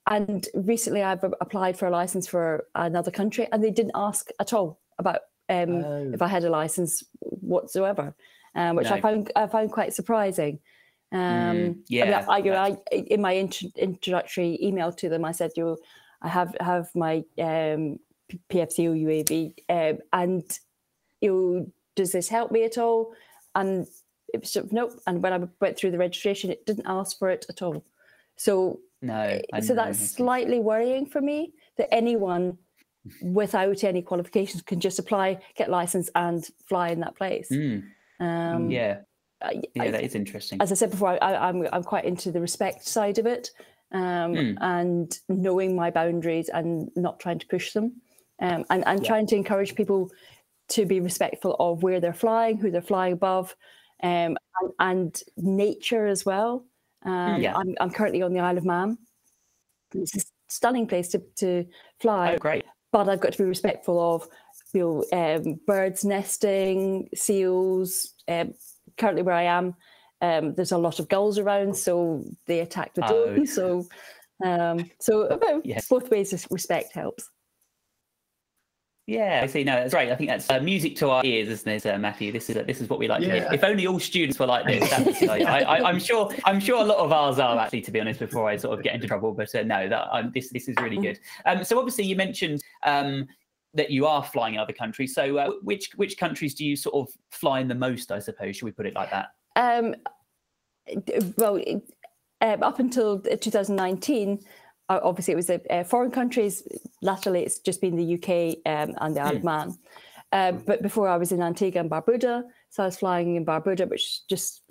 And 0.09 0.49
recently 0.55 1.03
I've 1.03 1.23
applied 1.41 1.79
for 1.79 1.87
a 1.87 1.91
license 1.91 2.27
for 2.27 2.65
another 2.75 3.11
country 3.11 3.47
and 3.53 3.63
they 3.63 3.71
didn't 3.71 3.93
ask 3.95 4.31
at 4.41 4.53
all 4.53 4.81
about 4.99 5.21
um, 5.49 5.85
Oh. 5.85 6.11
if 6.13 6.23
I 6.23 6.29
had 6.29 6.45
a 6.45 6.51
license 6.51 7.05
whatsoever, 7.21 8.15
um, 8.57 8.77
which 8.77 8.89
I 8.91 9.01
found 9.01 9.31
I 9.37 9.47
found 9.47 9.71
quite 9.71 9.93
surprising. 9.93 10.59
Um, 11.13 11.21
I 11.21 11.53
mean, 11.53 11.85
yeah, 11.89 12.25
I, 12.29 12.41
know, 12.41 12.51
that's- 12.53 12.79
I, 12.91 12.97
in 12.97 13.21
my 13.21 13.33
int- 13.33 13.77
introductory 13.77 14.59
email 14.63 14.93
to 14.93 15.09
them, 15.09 15.25
I 15.25 15.33
said, 15.33 15.51
"You, 15.57 15.77
I 16.23 16.29
have 16.29 16.57
have 16.61 16.89
my 16.95 17.17
um, 17.39 17.99
P- 18.29 18.41
PFCO 18.51 18.91
UAV, 19.07 19.55
um, 19.69 19.99
and 20.13 20.59
you 21.23 21.31
know, 21.31 21.73
does 21.97 22.13
this 22.13 22.29
help 22.29 22.51
me 22.53 22.65
at 22.65 22.77
all?" 22.77 23.15
And 23.55 23.87
it 24.35 24.41
was 24.41 24.51
sort 24.53 24.67
of 24.67 24.73
nope. 24.73 24.93
And 25.07 25.23
when 25.23 25.33
I 25.33 25.41
went 25.61 25.77
through 25.79 25.93
the 25.93 25.99
registration, 25.99 26.51
it 26.51 26.67
didn't 26.67 26.87
ask 26.87 27.19
for 27.19 27.31
it 27.31 27.47
at 27.49 27.63
all. 27.63 27.85
So, 28.37 28.81
no. 29.01 29.41
I 29.53 29.61
so 29.61 29.75
that's 29.75 29.99
slightly 30.11 30.59
worrying 30.61 31.07
for 31.07 31.21
me 31.21 31.53
that 31.79 31.93
anyone 31.95 32.59
without 33.21 33.83
any 33.85 34.01
qualifications 34.03 34.63
can 34.63 34.81
just 34.81 34.99
apply, 34.99 35.39
get 35.57 35.69
license, 35.71 36.09
and 36.15 36.49
fly 36.67 36.91
in 36.91 37.01
that 37.01 37.17
place. 37.17 37.49
Mm, 37.51 37.85
Um, 38.21 38.71
yeah, 38.71 39.01
yeah, 39.75 39.83
I- 39.83 39.91
that 39.91 40.05
is 40.05 40.15
interesting. 40.15 40.61
as 40.63 40.71
I 40.71 40.77
said 40.77 40.91
before, 40.93 41.19
I, 41.23 41.35
I'm 41.49 41.67
I'm 41.73 41.83
quite 41.85 42.05
into 42.05 42.31
the 42.31 42.41
respect 42.41 42.87
side 42.87 43.19
of 43.19 43.27
it, 43.27 43.51
um, 43.93 44.35
Mm. 44.35 44.57
and 44.61 45.19
knowing 45.29 45.75
my 45.77 45.91
boundaries 45.91 46.49
and 46.49 46.91
not 46.97 47.19
trying 47.21 47.41
to 47.41 47.47
push 47.49 47.73
them, 47.73 48.01
um, 48.41 48.65
and 48.71 48.87
and 48.87 49.03
Yeah. 49.03 49.09
trying 49.09 49.27
to 49.29 49.37
encourage 49.37 49.75
people 49.75 50.11
to 50.73 50.87
be 50.87 51.01
respectful 51.01 51.57
of 51.59 51.83
where 51.83 52.01
they're 52.01 52.13
flying, 52.15 52.59
who 52.59 52.71
they're 52.71 52.83
flying 52.83 53.13
above, 53.13 53.55
um, 54.03 54.37
and, 54.61 54.73
and 54.79 55.23
nature 55.37 56.07
as 56.07 56.25
well. 56.25 56.67
Um, 57.05 57.41
yeah. 57.41 57.55
I'm 57.57 57.75
I'm 57.81 57.91
currently 57.91 58.23
on 58.23 58.33
the 58.33 58.41
Isle 58.41 58.59
of 58.59 58.65
Man. 58.65 58.99
It's 59.95 60.17
a 60.17 60.21
stunning 60.49 60.87
place 60.87 61.09
to 61.09 61.23
to 61.37 61.67
fly 62.01 62.35
Oh, 62.35 62.39
great. 62.39 62.65
but 62.93 63.09
I've 63.09 63.21
got 63.21 63.33
to 63.33 63.39
be 63.39 63.45
respectful 63.49 64.15
of 64.15 64.29
you 64.73 65.05
know 65.13 65.37
um, 65.37 65.61
birds 65.67 66.05
nesting, 66.05 67.09
seals. 67.15 68.15
Um, 68.29 68.55
currently, 68.97 69.23
where 69.23 69.35
I 69.35 69.45
am, 69.45 69.75
um, 70.21 70.55
there's 70.55 70.73
a 70.73 70.79
lot 70.79 71.01
of 71.01 71.09
gulls 71.09 71.39
around, 71.39 71.77
so 71.77 72.25
they 72.47 72.61
attack 72.61 72.95
the 72.95 73.05
Oh. 73.05 73.45
So, 73.47 73.87
um, 74.45 74.91
so 75.01 75.23
about 75.37 75.67
Yes. 75.67 75.89
both 75.89 76.11
ways, 76.11 76.47
respect 76.51 76.93
helps. 76.93 77.29
Yeah, 79.07 79.41
I 79.43 79.47
see. 79.47 79.65
No, 79.65 79.75
that's 79.75 79.93
great. 79.93 80.13
I 80.13 80.15
think 80.15 80.31
that's 80.31 80.49
uh, 80.49 80.61
music 80.61 80.95
to 80.97 81.11
our 81.11 81.25
ears, 81.25 81.49
isn't 81.49 81.69
it, 81.69 81.87
uh, 81.87 81.99
Matthew? 81.99 82.31
This 82.31 82.49
is 82.49 82.65
this 82.67 82.81
is 82.81 82.89
what 82.89 83.01
we 83.01 83.09
like 83.09 83.21
to 83.23 83.31
hear. 83.31 83.49
If 83.53 83.65
only 83.65 83.87
all 83.89 83.99
students 83.99 84.39
were 84.39 84.47
like 84.47 84.65
this. 84.65 84.89
That's, 84.91 85.23
I, 85.29 85.39
I, 85.39 85.89
I'm 85.89 85.99
sure. 85.99 86.33
I'm 86.45 86.61
sure 86.61 86.81
a 86.81 86.85
lot 86.85 86.99
of 86.99 87.11
ours 87.11 87.41
are 87.41 87.59
actually, 87.59 87.81
to 87.83 87.91
be 87.91 88.01
honest. 88.01 88.21
Before 88.21 88.49
I 88.49 88.57
sort 88.57 88.79
of 88.79 88.85
get 88.85 88.95
into 88.95 89.09
trouble, 89.09 89.33
but 89.33 89.53
uh, 89.57 89.65
no, 89.65 89.89
that 89.89 90.09
um, 90.13 90.31
this 90.33 90.51
this 90.51 90.69
is 90.69 90.77
really 90.81 90.99
good. 90.99 91.19
Um, 91.47 91.65
so 91.65 91.79
obviously, 91.79 92.05
you 92.05 92.15
mentioned 92.15 92.63
um, 92.85 93.27
that 93.75 93.91
you 93.91 94.07
are 94.07 94.23
flying 94.23 94.55
in 94.55 94.61
other 94.61 94.73
countries. 94.73 95.15
So 95.15 95.37
uh, 95.37 95.51
which 95.63 95.91
which 95.97 96.17
countries 96.17 96.55
do 96.55 96.65
you 96.65 96.77
sort 96.77 96.95
of 96.95 97.13
fly 97.33 97.59
in 97.59 97.67
the 97.67 97.75
most? 97.75 98.13
I 98.13 98.21
suppose 98.21 98.57
should 98.57 98.67
we 98.67 98.73
put 98.73 98.87
it 98.87 98.95
like 98.95 99.11
that? 99.11 99.31
Um, 99.57 99.97
well, 101.37 101.61
um, 102.41 102.63
up 102.63 102.79
until 102.79 103.19
2019, 103.21 104.33
uh, 104.33 104.47
obviously 104.89 105.33
it 105.33 105.37
was 105.37 105.51
uh, 105.51 105.85
foreign 105.85 106.11
countries. 106.11 106.63
Latterly, 107.03 107.43
it's 107.43 107.59
just 107.59 107.81
been 107.81 107.97
the 107.97 108.15
UK 108.15 108.59
um, 108.67 108.95
and 109.01 109.17
the 109.17 109.21
Isle 109.21 109.37
of 109.37 109.45
Man. 109.45 109.75
Uh, 110.33 110.53
but 110.53 110.81
before 110.83 111.09
I 111.09 111.19
was 111.19 111.31
in 111.31 111.43
Antigua 111.43 111.81
and 111.83 111.91
Barbuda, 111.91 112.45
so 112.71 112.83
I 112.83 112.87
was 112.87 112.97
flying 112.97 113.37
in 113.37 113.45
Barbuda, 113.45 113.87
which 113.91 114.01
is 114.03 114.23
just 114.31 114.63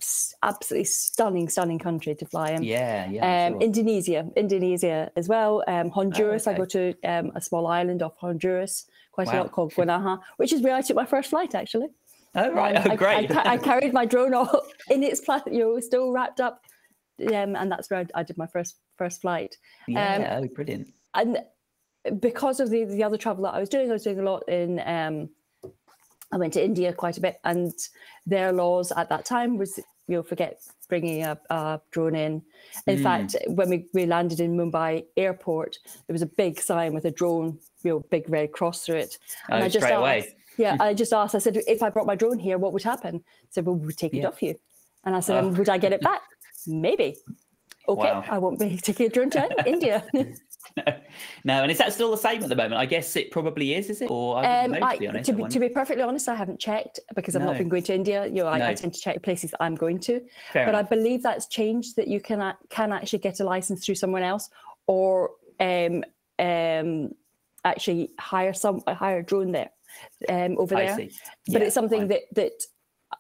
absolutely 0.42 0.86
stunning, 0.86 1.48
stunning 1.50 1.78
country 1.78 2.16
to 2.16 2.26
fly 2.26 2.50
in. 2.52 2.64
Yeah, 2.64 3.08
yeah. 3.08 3.46
Um, 3.48 3.54
sure. 3.54 3.62
Indonesia, 3.62 4.28
Indonesia 4.36 5.12
as 5.16 5.30
well. 5.30 5.64
Um, 5.68 5.92
Honduras, 5.92 6.48
I 6.48 6.54
okay. 6.54 6.58
go 6.58 6.66
to 6.66 6.96
um, 7.04 7.32
a 7.36 7.42
small 7.42 7.68
island 7.68 8.02
off 8.02 8.14
Honduras, 8.18 8.88
quite 9.12 9.28
a 9.28 9.38
lot 9.38 9.52
called 9.52 9.72
Guanaja, 9.74 10.20
which 10.38 10.52
is 10.52 10.62
where 10.62 10.74
I 10.74 10.82
took 10.82 10.96
my 10.96 11.06
first 11.06 11.30
flight 11.30 11.54
actually. 11.54 11.90
oh 12.34 12.50
right. 12.52 12.76
Um, 12.78 12.84
Oh 12.88 12.94
I- 12.94 12.96
great. 12.96 13.30
I, 13.30 13.34
ca- 13.36 13.50
I 13.52 13.58
carried 13.58 13.94
my 13.94 14.06
drone 14.06 14.34
all 14.40 14.64
in 14.90 15.04
its 15.04 15.22
plastic, 15.22 15.54
you 15.54 15.60
know, 15.60 15.80
still 15.80 16.12
wrapped 16.12 16.40
up, 16.42 16.64
um, 17.28 17.56
and 17.56 17.72
that's 17.72 17.90
where 17.90 18.06
I, 18.16 18.24
did 18.24 18.38
my 18.38 18.48
first 18.48 18.78
first 18.98 19.22
flight. 19.22 19.58
yeah. 19.88 20.40
oh, 20.42 20.48
brilliant. 20.48 20.88
And 21.14 21.40
because 22.20 22.60
of 22.60 22.70
the 22.70 22.86
the 22.86 23.04
other 23.04 23.18
travel 23.18 23.44
that 23.44 23.54
I 23.54 23.60
was 23.60 23.70
doing, 23.70 23.90
I 23.90 23.94
was 23.94 24.04
doing 24.04 24.20
a 24.20 24.24
lot 24.24 24.48
in. 24.50 24.80
Um, 24.86 25.30
I 26.34 26.38
went 26.38 26.54
to 26.54 26.64
India 26.64 26.94
quite 26.94 27.18
a 27.18 27.22
bit, 27.22 27.40
and 27.44 27.74
their 28.26 28.52
laws 28.54 28.92
at 28.94 29.10
that 29.10 29.26
time 29.26 29.58
was 29.58 29.80
you'll 30.08 30.24
forget 30.24 30.62
bringing 30.90 31.24
a, 31.24 31.38
a 31.50 31.80
drone 31.92 32.16
in. 32.16 32.42
In 32.88 32.98
Mm. 33.00 33.04
fact, 33.04 33.36
when 33.48 33.70
we, 33.70 33.86
we 33.94 34.06
landed 34.06 34.40
in 34.42 34.58
Mumbai 34.58 35.06
airport, 35.16 35.78
there 36.08 36.14
was 36.14 36.22
a 36.22 36.26
big 36.26 36.60
sign 36.60 36.94
with 36.94 37.06
a 37.06 37.12
drone, 37.12 37.60
you 37.84 37.92
know, 37.92 38.00
big 38.12 38.30
red 38.30 38.52
cross 38.52 38.86
through 38.86 38.96
it. 38.98 39.18
Oh, 39.50 39.58
I 39.58 39.68
just 39.70 39.86
straight 39.86 39.96
away. 39.96 40.20
asked, 40.20 40.36
Yeah, 40.58 40.76
I 40.82 40.94
just 40.94 41.14
asked. 41.14 41.36
I 41.36 41.40
said, 41.40 41.58
if 41.68 41.82
I 41.84 41.90
brought 41.90 42.08
my 42.08 42.16
drone 42.16 42.40
here, 42.40 42.58
what 42.58 42.74
would 42.74 42.84
happen? 42.84 43.24
I 43.26 43.48
said, 43.52 43.66
well, 43.66 43.76
we'd 43.76 43.96
take 43.98 44.14
it 44.14 44.26
off 44.26 44.42
you. 44.42 44.56
And 45.06 45.16
I 45.16 45.20
said, 45.22 45.44
Oh. 45.44 45.48
Would 45.50 45.70
I 45.70 45.78
get 45.78 45.94
it 45.94 46.02
back? 46.12 46.22
Maybe. 46.68 47.18
Okay, 47.88 48.10
Wow. 48.12 48.24
I 48.30 48.38
won't 48.38 48.60
be 48.60 48.78
taking 48.82 49.08
a 49.08 49.10
drone 49.10 49.30
to 49.32 49.50
India. 49.66 50.06
no, 51.44 51.64
and 51.64 51.72
is 51.72 51.78
that 51.80 51.92
still 51.94 52.12
the 52.12 52.18
same 52.18 52.42
at 52.44 52.50
the 52.50 52.56
moment? 52.56 52.76
I 52.76 52.86
guess 52.86 53.16
it 53.16 53.32
probably 53.32 53.74
is, 53.74 53.90
is 53.90 54.02
it? 54.02 54.10
Or 54.12 54.38
I 54.38 54.64
Um, 54.64 54.72
know, 54.72 54.80
I, 54.84 54.94
to 54.94 55.00
be 55.00 55.08
honest. 55.08 55.26
to, 55.26 55.34
be, 55.34 55.44
to 55.46 55.60
be 55.60 55.70
perfectly 55.70 56.04
honest, 56.04 56.30
I 56.30 56.36
haven't 56.36 56.60
checked 56.60 57.00
because 57.16 57.36
I've 57.36 57.42
No. 57.42 57.48
not 57.50 57.58
been 57.58 57.70
going 57.70 57.84
to 57.84 57.94
India. 57.96 58.28
You 58.28 58.44
know, 58.44 58.48
I, 58.48 58.70
I 58.70 58.74
tend 58.76 58.94
to 58.94 59.00
check 59.00 59.22
places 59.24 59.52
that 59.52 59.62
I'm 59.64 59.76
going 59.76 60.00
to. 60.02 60.22
Fair 60.54 60.66
but 60.66 60.76
I 60.76 60.84
believe 60.84 61.24
that's 61.24 61.48
changed 61.48 61.96
that 61.96 62.08
you 62.08 62.22
can 62.22 62.54
can 62.70 62.92
actually 62.94 63.20
get 63.20 63.40
a 63.40 63.44
license 63.44 63.84
through 63.86 63.96
someone 63.96 64.24
else 64.24 64.50
or 64.88 65.32
um, 65.60 66.04
um, 66.40 67.12
actually 67.66 68.12
hire 68.20 68.54
some 68.54 68.82
hire 68.88 69.20
a 69.20 69.24
drone 69.24 69.52
there 69.52 69.72
um, 70.30 70.58
over 70.60 70.76
I 70.76 70.86
there. 70.86 71.08
But 71.48 71.62
it's 71.64 71.74
something 71.74 72.02
fine. 72.02 72.08
that 72.10 72.22
that 72.36 72.54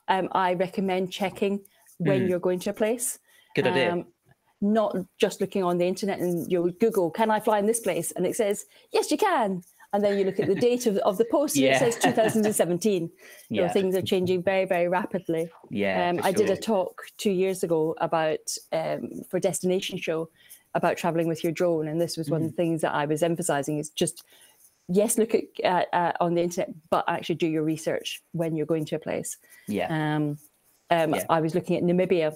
um, 0.07 0.29
I 0.31 0.53
recommend 0.53 1.11
checking 1.11 1.65
when 1.97 2.21
Mm. 2.21 2.29
you're 2.29 2.39
going 2.39 2.59
to 2.59 2.69
a 2.69 2.73
place. 2.73 3.19
Good 3.55 3.67
idea. 3.67 3.93
Um, 3.93 4.05
not 4.61 4.95
just 5.19 5.41
looking 5.41 5.63
on 5.63 5.77
the 5.79 5.87
internet 5.87 6.19
and 6.19 6.49
you 6.51 6.71
Google, 6.79 7.09
can 7.09 7.31
I 7.31 7.39
fly 7.39 7.57
in 7.59 7.65
this 7.65 7.79
place? 7.79 8.11
And 8.11 8.25
it 8.27 8.35
says, 8.35 8.65
yes, 8.91 9.09
you 9.09 9.17
can. 9.17 9.63
And 9.93 10.03
then 10.03 10.17
you 10.17 10.23
look 10.23 10.39
at 10.39 10.47
the 10.47 10.55
date 10.55 10.85
of, 10.85 10.97
of 10.97 11.17
the 11.17 11.25
post 11.25 11.55
and 11.55 11.65
Yeah. 11.65 11.75
it 11.83 11.93
says 11.93 11.97
2017. 12.03 13.09
You 13.49 13.61
know, 13.61 13.67
things 13.69 13.95
are 13.95 14.01
changing 14.01 14.43
very, 14.43 14.65
very 14.65 14.87
rapidly. 14.87 15.49
yeah, 15.69 16.09
Um, 16.09 16.19
I 16.23 16.31
did 16.31 16.49
a 16.49 16.55
talk 16.55 17.01
two 17.17 17.31
years 17.31 17.63
ago 17.63 17.95
about 17.99 18.39
um, 18.71 19.23
for 19.29 19.39
destination 19.39 19.97
show 19.97 20.29
about 20.75 20.95
traveling 20.95 21.27
with 21.27 21.43
your 21.43 21.51
drone, 21.51 21.89
and 21.89 21.99
this 21.99 22.15
was 22.15 22.29
one 22.29 22.41
of 22.43 22.47
Mm. 22.47 22.51
the 22.51 22.55
things 22.55 22.81
that 22.81 22.93
I 22.93 23.05
was 23.05 23.21
emphasizing 23.23 23.79
is 23.79 23.89
just 23.89 24.23
yes, 24.87 25.17
look 25.17 25.33
at 25.35 25.43
uh, 25.63 25.85
uh, 25.93 26.11
on 26.21 26.35
the 26.35 26.41
internet, 26.41 26.69
but 26.89 27.03
actually 27.09 27.35
do 27.35 27.47
your 27.47 27.63
research 27.63 28.21
when 28.31 28.55
you're 28.55 28.65
going 28.65 28.85
to 28.85 28.95
a 28.95 28.99
place. 28.99 29.37
Yeah. 29.67 29.87
Um, 29.89 30.37
um, 30.89 31.13
Yeah. 31.15 31.25
I 31.29 31.41
was 31.41 31.53
looking 31.55 31.75
at 31.75 31.83
Namibia 31.83 32.33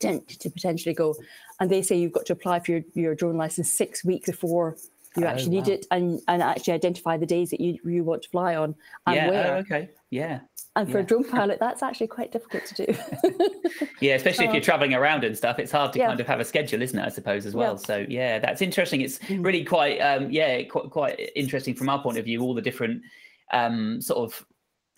to 0.00 0.50
potentially 0.50 0.94
go, 0.94 1.14
and 1.60 1.70
they 1.70 1.82
say 1.82 1.96
you've 1.96 2.12
got 2.12 2.26
to 2.26 2.32
apply 2.32 2.60
for 2.60 2.72
your, 2.72 2.82
your 2.94 3.14
drone 3.14 3.36
license 3.36 3.70
six 3.72 4.04
weeks 4.04 4.30
before 4.30 4.76
you 5.16 5.24
Oh, 5.24 5.28
actually 5.28 5.50
need 5.50 5.68
it, 5.68 5.86
and 5.92 6.20
and 6.26 6.42
actually 6.42 6.72
identify 6.72 7.16
the 7.16 7.26
days 7.26 7.50
that 7.50 7.60
you, 7.60 7.78
you 7.84 8.02
want 8.02 8.22
to 8.24 8.28
fly 8.30 8.56
on 8.56 8.74
and 9.06 9.16
yeah. 9.16 9.28
where. 9.30 9.54
Oh, 9.54 9.58
okay. 9.58 9.90
Yeah. 10.10 10.40
And 10.76 10.90
for 10.90 10.98
a 10.98 11.02
drone 11.04 11.22
pilot, 11.22 11.58
that's 11.60 11.84
actually 11.84 12.08
quite 12.08 12.32
difficult 12.32 12.64
to 12.66 12.86
do. 12.86 12.94
Yeah, 14.00 14.14
especially 14.16 14.46
if 14.46 14.52
you're 14.52 14.60
traveling 14.62 14.92
around 14.92 15.24
and 15.24 15.36
stuff, 15.36 15.58
it's 15.58 15.70
hard 15.72 15.92
to 15.94 15.98
yeah. 15.98 16.08
kind 16.08 16.20
of 16.20 16.26
have 16.26 16.40
a 16.40 16.44
schedule, 16.44 16.82
isn't 16.82 16.98
it? 16.98 17.02
I 17.04 17.08
suppose 17.08 17.46
as 17.46 17.54
Yeah. 17.54 17.58
well. 17.60 17.78
So 17.78 18.04
yeah, 18.08 18.38
that's 18.38 18.60
interesting. 18.60 19.00
It's 19.00 19.18
Mm. 19.20 19.44
really 19.44 19.64
quite, 19.64 19.98
um, 19.98 20.30
yeah, 20.30 20.62
quite, 20.64 20.90
quite 20.90 21.30
interesting 21.36 21.74
from 21.74 21.88
our 21.88 22.02
point 22.02 22.18
of 22.18 22.24
view. 22.24 22.40
All 22.42 22.54
the 22.54 22.60
different 22.62 23.02
um, 23.52 24.00
sort 24.00 24.18
of 24.18 24.44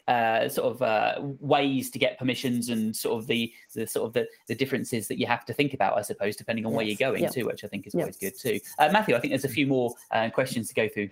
uh, 0.09 0.49
sort 0.49 0.73
of 0.73 0.83
uh, 0.83 1.15
ways 1.41 1.91
to 1.91 1.99
get 1.99 2.19
permissions 2.19 2.69
and 2.69 2.95
sort 2.95 3.19
of 3.21 3.27
the 3.27 3.53
the 3.75 3.87
sort 3.87 4.07
of 4.07 4.13
the, 4.13 4.27
the 4.47 4.55
differences 4.55 5.09
that 5.09 5.19
you 5.19 5.27
have 5.27 5.45
to 5.47 5.53
think 5.53 5.75
about, 5.75 5.99
I 5.99 6.03
suppose, 6.03 6.37
depending 6.37 6.65
on 6.67 6.73
where 6.73 6.85
you're 6.85 6.97
going 6.97 7.23
yeah. 7.23 7.29
too, 7.31 7.47
which 7.47 7.65
I 7.65 7.69
think 7.69 7.87
is 7.87 7.95
Yeah. 7.95 8.03
always 8.03 8.17
good 8.17 8.39
too. 8.39 8.61
Uh, 8.79 8.91
Matthew, 8.93 9.17
I 9.17 9.21
think 9.21 9.33
there's 9.33 9.45
a 9.45 9.49
few 9.49 9.67
more 9.67 9.95
uh, 10.13 10.31
questions 10.31 10.69
to 10.69 10.75
go 10.75 10.89
through. 10.89 11.11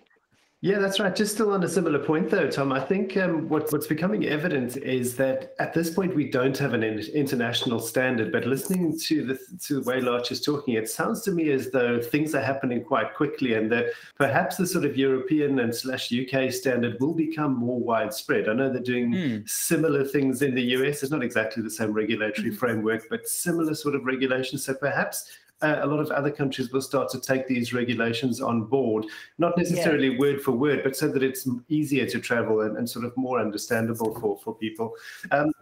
Yeah, 0.64 0.78
that's 0.78 0.98
right. 0.98 1.14
Just 1.14 1.34
still 1.34 1.52
on 1.52 1.62
a 1.62 1.68
similar 1.68 1.98
point, 1.98 2.30
though, 2.30 2.48
Tom. 2.50 2.72
I 2.72 2.80
think 2.80 3.18
um, 3.18 3.50
what, 3.50 3.70
what's 3.70 3.86
becoming 3.86 4.24
evident 4.24 4.78
is 4.78 5.14
that 5.16 5.54
at 5.58 5.74
this 5.74 5.90
point 5.90 6.16
we 6.16 6.30
don't 6.30 6.56
have 6.56 6.72
an 6.72 6.82
in- 6.82 7.00
international 7.12 7.80
standard. 7.80 8.32
But 8.32 8.46
listening 8.46 8.98
to 9.00 9.26
the 9.26 9.38
to 9.66 9.82
the 9.82 9.86
way 9.86 10.00
Larch 10.00 10.32
is 10.32 10.40
talking, 10.40 10.72
it 10.72 10.88
sounds 10.88 11.20
to 11.24 11.32
me 11.32 11.50
as 11.50 11.70
though 11.70 12.00
things 12.00 12.34
are 12.34 12.40
happening 12.40 12.82
quite 12.82 13.12
quickly, 13.14 13.52
and 13.52 13.70
that 13.72 13.88
perhaps 14.16 14.56
the 14.56 14.66
sort 14.66 14.86
of 14.86 14.96
European 14.96 15.58
and 15.58 15.74
slash 15.74 16.10
UK 16.10 16.50
standard 16.50 16.96
will 16.98 17.12
become 17.12 17.54
more 17.54 17.78
widespread. 17.78 18.48
I 18.48 18.54
know 18.54 18.70
they're 18.72 18.80
doing 18.80 19.12
Hmm. 19.12 19.36
similar 19.44 20.02
things 20.02 20.40
in 20.40 20.54
the 20.54 20.62
US. 20.78 21.02
It's 21.02 21.12
not 21.12 21.22
exactly 21.22 21.62
the 21.62 21.68
same 21.68 21.92
regulatory 21.92 22.48
Mm-hmm. 22.48 22.56
framework, 22.56 23.02
but 23.10 23.28
similar 23.28 23.74
sort 23.74 23.94
of 23.94 24.06
regulations. 24.06 24.64
So 24.64 24.72
perhaps 24.72 25.30
uh, 25.62 25.78
a 25.82 25.86
lot 25.86 26.00
of 26.00 26.10
other 26.10 26.30
countries 26.30 26.70
will 26.70 26.82
start 26.82 27.10
to 27.10 27.20
take 27.20 27.46
these 27.46 27.72
regulations 27.72 28.40
on 28.40 28.64
board, 28.64 29.06
not 29.38 29.56
necessarily 29.56 30.18
word 30.18 30.42
for 30.42 30.52
word, 30.52 30.82
but 30.82 30.96
so 30.96 31.08
that 31.08 31.22
it's 31.22 31.48
easier 31.68 32.06
to 32.06 32.20
travel 32.20 32.62
and, 32.62 32.76
and 32.76 32.88
sort 32.88 33.04
of 33.04 33.16
more 33.16 33.40
understandable 33.40 34.14
for, 34.20 34.38
for 34.44 34.54
people. 34.54 34.92
Um, 35.30 35.52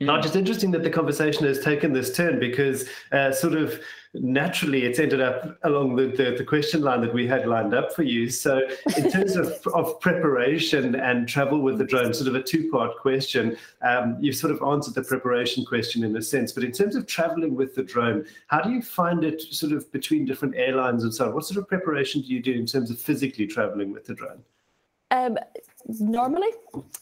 now, 0.00 0.16
Mm. 0.16 0.22
just 0.22 0.34
interesting 0.34 0.70
that 0.70 0.82
the 0.82 0.90
conversation 0.90 1.46
has 1.46 1.60
taken 1.60 1.92
this 1.92 2.16
turn 2.16 2.40
because 2.40 2.88
uh, 3.12 3.30
sort 3.32 3.52
of 3.54 3.78
naturally 4.14 4.84
it's 4.84 4.98
ended 4.98 5.20
up 5.20 5.58
along 5.64 5.94
the, 5.94 6.06
the, 6.06 6.34
the 6.38 6.44
question 6.44 6.80
line 6.80 7.02
that 7.02 7.12
we 7.12 7.26
had 7.26 7.46
lined 7.46 7.74
up 7.74 7.92
for 7.92 8.02
you. 8.02 8.30
So, 8.30 8.66
in 8.96 9.10
terms 9.10 9.36
of, 9.36 9.54
of 9.74 10.00
preparation 10.00 10.94
and 10.94 11.28
travel 11.28 11.60
with 11.60 11.76
the 11.76 11.84
drone, 11.84 12.14
sort 12.14 12.28
of 12.28 12.34
a 12.34 12.42
two 12.42 12.70
part 12.70 12.96
question, 12.96 13.58
um, 13.82 14.16
you've 14.20 14.36
sort 14.36 14.52
of 14.52 14.62
answered 14.62 14.94
the 14.94 15.04
preparation 15.04 15.66
question 15.66 16.02
in 16.02 16.16
a 16.16 16.22
sense. 16.22 16.52
But 16.52 16.64
in 16.64 16.72
terms 16.72 16.96
of 16.96 17.06
traveling 17.06 17.54
with 17.54 17.74
the 17.74 17.82
drone, 17.82 18.24
how 18.46 18.62
do 18.62 18.70
you 18.70 18.80
find 18.80 19.22
it 19.22 19.42
sort 19.52 19.72
of 19.72 19.92
between 19.92 20.24
different 20.24 20.54
airlines 20.56 21.04
and 21.04 21.12
so 21.12 21.26
on? 21.26 21.34
What 21.34 21.44
sort 21.44 21.58
of 21.58 21.68
preparation 21.68 22.22
do 22.22 22.28
you 22.28 22.40
do 22.40 22.54
in 22.54 22.64
terms 22.64 22.90
of 22.90 22.98
physically 22.98 23.46
traveling 23.46 23.92
with 23.92 24.06
the 24.06 24.14
drone? 24.14 24.42
Um, 25.12 25.38
normally, 25.98 26.50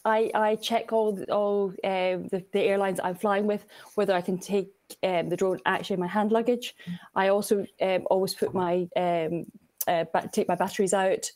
I, 0.05 0.31
I 0.33 0.55
check 0.55 0.91
all 0.93 1.21
all 1.29 1.67
um, 1.83 2.27
the, 2.27 2.43
the 2.51 2.61
airlines 2.61 2.99
I'm 3.03 3.15
flying 3.15 3.45
with 3.45 3.65
whether 3.95 4.13
I 4.13 4.21
can 4.21 4.37
take 4.37 4.71
um, 5.03 5.29
the 5.29 5.37
drone 5.37 5.59
actually 5.65 5.95
in 5.95 5.99
my 5.99 6.07
hand 6.07 6.31
luggage. 6.31 6.75
I 7.15 7.27
also 7.27 7.65
um, 7.81 8.07
always 8.09 8.33
put 8.33 8.53
my 8.53 8.87
um, 8.95 9.45
uh, 9.87 10.05
take 10.31 10.47
my 10.47 10.55
batteries 10.55 10.93
out, 10.93 11.31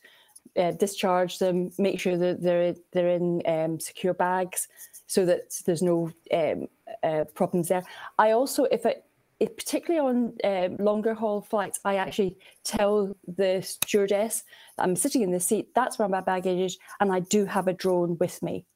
uh, 0.56 0.72
discharge 0.72 1.38
them, 1.38 1.70
make 1.78 2.00
sure 2.00 2.16
that 2.16 2.42
they're 2.42 2.74
they're 2.92 3.10
in 3.10 3.42
um, 3.46 3.80
secure 3.80 4.14
bags 4.14 4.68
so 5.06 5.24
that 5.26 5.54
there's 5.66 5.82
no 5.82 6.10
um, 6.32 6.66
uh, 7.02 7.24
problems 7.34 7.68
there. 7.68 7.84
I 8.18 8.32
also, 8.32 8.64
if 8.64 8.84
if 8.86 8.96
particularly 9.46 10.06
on 10.08 10.16
um, 10.44 10.76
longer 10.78 11.14
haul 11.14 11.40
flights, 11.40 11.80
I 11.84 11.96
actually 11.96 12.36
tell 12.64 13.16
the 13.26 13.60
stewardess 13.62 14.42
that 14.76 14.82
I'm 14.84 14.96
sitting 14.96 15.22
in 15.22 15.30
the 15.30 15.40
seat. 15.40 15.68
That's 15.74 15.98
where 15.98 16.08
my 16.08 16.20
baggage 16.20 16.58
is, 16.60 16.78
and 17.00 17.12
I 17.12 17.20
do 17.20 17.44
have 17.46 17.68
a 17.68 17.72
drone 17.72 18.16
with 18.18 18.42
me, 18.42 18.66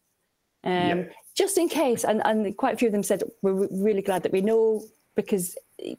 um, 0.64 0.72
Yeah. 0.72 1.04
just 1.34 1.58
in 1.58 1.68
case. 1.68 2.04
And 2.04 2.22
and 2.24 2.56
quite 2.56 2.74
a 2.74 2.76
few 2.78 2.88
of 2.88 2.92
them 2.92 3.02
said 3.02 3.22
we're 3.42 3.68
really 3.70 4.02
glad 4.02 4.22
that 4.22 4.32
we 4.32 4.40
know 4.40 4.82
because 5.14 5.56
it, 5.78 5.98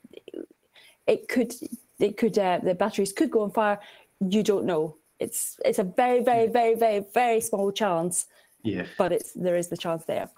it 1.07 1.27
could 1.27 1.53
it 1.99 2.17
could 2.17 2.37
uh, 2.37 2.59
the 2.63 2.75
batteries 2.75 3.13
could 3.13 3.31
go 3.31 3.41
on 3.43 3.51
fire. 3.51 3.79
You 4.19 4.43
don't 4.43 4.65
know. 4.65 4.97
It's 5.19 5.59
it's 5.65 5.79
a 5.79 5.83
very 5.83 6.21
very 6.23 6.47
very 6.47 6.75
very 6.75 7.05
very 7.13 7.41
small 7.41 7.71
chance, 7.71 8.27
Yeah. 8.63 8.85
but 8.97 9.11
it's 9.11 9.31
there 9.33 9.57
is 9.57 9.67
the 9.67 9.77
chance 9.77 10.05
there. 10.05 10.29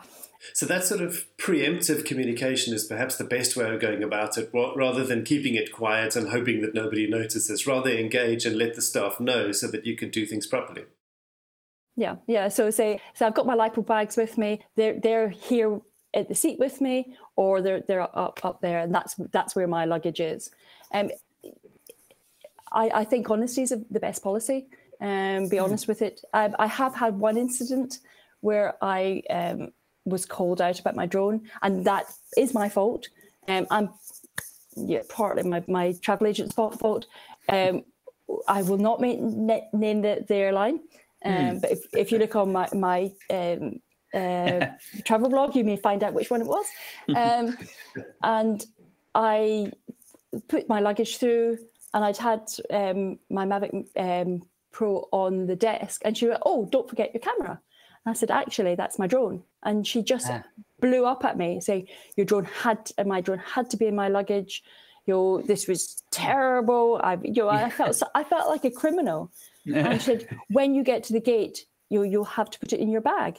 So 0.53 0.65
that 0.65 0.83
sort 0.83 1.01
of 1.01 1.25
preemptive 1.37 2.05
communication 2.05 2.73
is 2.73 2.85
perhaps 2.85 3.15
the 3.15 3.23
best 3.23 3.55
way 3.55 3.69
of 3.69 3.79
going 3.79 4.03
about 4.03 4.37
it, 4.37 4.49
rather 4.53 5.03
than 5.03 5.23
keeping 5.23 5.55
it 5.55 5.71
quiet 5.71 6.15
and 6.15 6.29
hoping 6.29 6.61
that 6.61 6.73
nobody 6.73 7.07
notices. 7.07 7.67
Rather 7.67 7.91
engage 7.91 8.45
and 8.45 8.57
let 8.57 8.75
the 8.75 8.81
staff 8.81 9.19
know 9.19 9.51
so 9.51 9.67
that 9.67 9.85
you 9.85 9.95
can 9.95 10.09
do 10.09 10.25
things 10.25 10.47
properly. 10.47 10.85
Yeah, 11.95 12.15
yeah. 12.27 12.47
So 12.47 12.69
say, 12.71 12.99
so 13.13 13.27
I've 13.27 13.35
got 13.35 13.45
my 13.45 13.55
lipo 13.55 13.85
bags 13.85 14.17
with 14.17 14.37
me. 14.37 14.61
They're 14.75 14.99
they're 14.99 15.29
here 15.29 15.81
at 16.13 16.27
the 16.27 16.35
seat 16.35 16.57
with 16.57 16.81
me, 16.81 17.15
or 17.35 17.61
they're 17.61 17.81
they're 17.81 18.01
up 18.01 18.39
up 18.43 18.61
there, 18.61 18.79
and 18.79 18.93
that's 18.93 19.15
that's 19.31 19.55
where 19.55 19.67
my 19.67 19.85
luggage 19.85 20.19
is. 20.19 20.49
Um, 20.93 21.11
I 22.71 22.89
I 22.89 23.03
think 23.03 23.29
honesty 23.29 23.61
is 23.61 23.73
the 23.89 23.99
best 23.99 24.23
policy. 24.23 24.67
Um, 24.99 25.49
be 25.49 25.59
honest 25.59 25.87
with 25.87 26.01
it. 26.01 26.21
I, 26.33 26.51
I 26.59 26.67
have 26.67 26.95
had 26.95 27.19
one 27.19 27.35
incident 27.37 27.99
where 28.41 28.75
I 28.81 29.23
um 29.29 29.71
was 30.05 30.25
called 30.25 30.61
out 30.61 30.79
about 30.79 30.95
my 30.95 31.05
drone, 31.05 31.49
and 31.61 31.85
that 31.85 32.05
is 32.37 32.53
my 32.53 32.69
fault. 32.69 33.09
Um, 33.47 33.67
I'm 33.69 33.89
yeah 34.75 35.01
partly 35.09 35.43
my 35.43 35.63
my 35.67 35.93
travel 36.01 36.27
agent's 36.27 36.53
fault. 36.55 37.05
Um, 37.49 37.83
I 38.47 38.61
will 38.61 38.77
not 38.77 38.99
make, 39.01 39.19
na- 39.19 39.67
name 39.73 40.01
the, 40.01 40.23
the 40.27 40.35
airline. 40.35 40.79
Um, 41.23 41.59
But 41.59 41.71
if, 41.71 41.85
if 41.93 42.11
you 42.11 42.17
look 42.17 42.35
on 42.35 42.51
my, 42.51 42.67
my 42.73 43.11
um, 43.29 43.79
uh, 44.13 44.67
travel 45.05 45.29
blog, 45.29 45.55
you 45.55 45.63
may 45.63 45.77
find 45.77 46.03
out 46.03 46.13
which 46.13 46.29
one 46.29 46.41
it 46.41 46.47
was. 46.47 46.65
Um, 47.15 47.57
and 48.23 48.65
I 49.13 49.71
put 50.47 50.69
my 50.69 50.79
luggage 50.79 51.17
through, 51.17 51.57
and 51.93 52.05
I'd 52.05 52.17
had 52.17 52.49
um, 52.69 53.19
my 53.29 53.45
Mavic 53.45 53.85
um, 53.97 54.41
Pro 54.71 55.09
on 55.11 55.45
the 55.45 55.55
desk, 55.55 56.01
and 56.05 56.17
she 56.17 56.27
went, 56.27 56.41
"Oh, 56.45 56.65
don't 56.71 56.89
forget 56.89 57.13
your 57.13 57.19
camera." 57.19 57.59
And 58.05 58.11
I 58.11 58.13
said, 58.15 58.31
"Actually, 58.31 58.75
that's 58.75 58.97
my 58.99 59.07
drone." 59.07 59.43
And 59.63 59.85
she 59.85 60.01
just 60.01 60.27
Ah. 60.29 60.43
blew 60.79 61.05
up 61.05 61.23
at 61.25 61.37
me, 61.37 61.59
saying, 61.61 61.87
"Your 62.15 62.25
drone 62.25 62.45
had, 62.45 62.91
and 62.97 63.07
my 63.07 63.21
drone 63.21 63.39
had 63.39 63.69
to 63.71 63.77
be 63.77 63.85
in 63.87 63.95
my 63.95 64.07
luggage." 64.07 64.63
You 65.07 65.43
this 65.45 65.67
was 65.67 66.03
terrible. 66.11 66.99
I, 67.03 67.17
you 67.23 67.47
I 67.49 67.69
felt, 67.79 67.95
so, 67.95 68.07
I 68.13 68.23
felt 68.23 68.47
like 68.49 68.65
a 68.65 68.71
criminal. 68.71 69.31
And 69.65 69.99
she 70.01 70.05
said, 70.05 70.27
when 70.49 70.73
you 70.75 70.83
get 70.83 71.03
to 71.05 71.13
the 71.13 71.19
gate, 71.19 71.65
you 71.89 72.03
you'll 72.03 72.23
have 72.39 72.49
to 72.51 72.59
put 72.59 72.73
it 72.73 72.79
in 72.79 72.89
your 72.89 73.01
bag. 73.01 73.37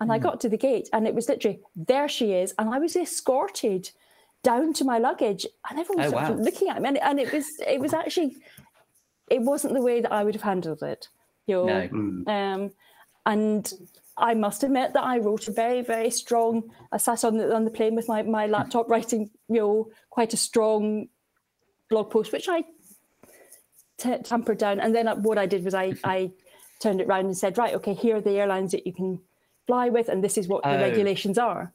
And 0.00 0.12
I 0.12 0.18
got 0.18 0.40
to 0.40 0.48
the 0.50 0.58
gate, 0.58 0.88
and 0.92 1.06
it 1.06 1.14
was 1.14 1.28
literally 1.28 1.60
there 1.76 2.08
she 2.08 2.32
is, 2.32 2.52
and 2.58 2.68
I 2.74 2.78
was 2.78 2.94
escorted 2.96 3.90
down 4.42 4.74
to 4.74 4.84
my 4.84 4.98
luggage, 4.98 5.46
and 5.70 5.78
everyone 5.78 6.04
was 6.04 6.12
Oh, 6.12 6.16
wow. 6.16 6.32
looking 6.34 6.68
at 6.68 6.82
me, 6.82 6.88
and, 6.88 6.98
and 6.98 7.18
it 7.20 7.32
was 7.32 7.46
it 7.66 7.80
was 7.80 7.94
actually 8.02 8.36
it 9.30 9.40
wasn't 9.40 9.72
the 9.72 9.80
way 9.80 10.00
that 10.02 10.12
I 10.12 10.22
would 10.24 10.34
have 10.34 10.42
handled 10.42 10.82
it, 10.82 11.08
you 11.46 11.64
know. 11.64 11.88
No. 11.90 12.32
Um, 12.32 12.70
and 13.26 13.72
I 14.16 14.34
must 14.34 14.62
admit 14.62 14.92
that 14.92 15.02
I 15.04 15.18
wrote 15.18 15.48
a 15.48 15.52
very, 15.52 15.82
very 15.82 16.10
strong. 16.10 16.70
I 16.92 16.98
sat 16.98 17.24
on 17.24 17.36
the 17.36 17.54
on 17.54 17.64
the 17.64 17.70
plane 17.70 17.94
with 17.96 18.08
my, 18.08 18.22
my 18.22 18.46
laptop 18.46 18.88
writing, 18.88 19.30
you 19.48 19.56
know, 19.60 19.88
quite 20.10 20.32
a 20.32 20.36
strong 20.36 21.08
blog 21.90 22.10
post, 22.10 22.32
which 22.32 22.48
I 22.48 22.64
t- 23.98 24.18
tampered 24.22 24.58
down. 24.58 24.80
And 24.80 24.94
then 24.94 25.06
what 25.22 25.38
I 25.38 25.46
did 25.46 25.64
was 25.64 25.74
I, 25.74 25.94
I 26.04 26.30
turned 26.80 27.00
it 27.00 27.06
around 27.08 27.26
and 27.26 27.36
said, 27.36 27.58
right, 27.58 27.74
okay, 27.74 27.94
here 27.94 28.16
are 28.16 28.20
the 28.20 28.38
airlines 28.38 28.72
that 28.72 28.86
you 28.86 28.92
can 28.92 29.20
fly 29.66 29.88
with, 29.88 30.08
and 30.08 30.22
this 30.22 30.36
is 30.38 30.46
what 30.48 30.62
the 30.62 30.76
Oh. 30.76 30.80
regulations 30.80 31.38
are. 31.38 31.72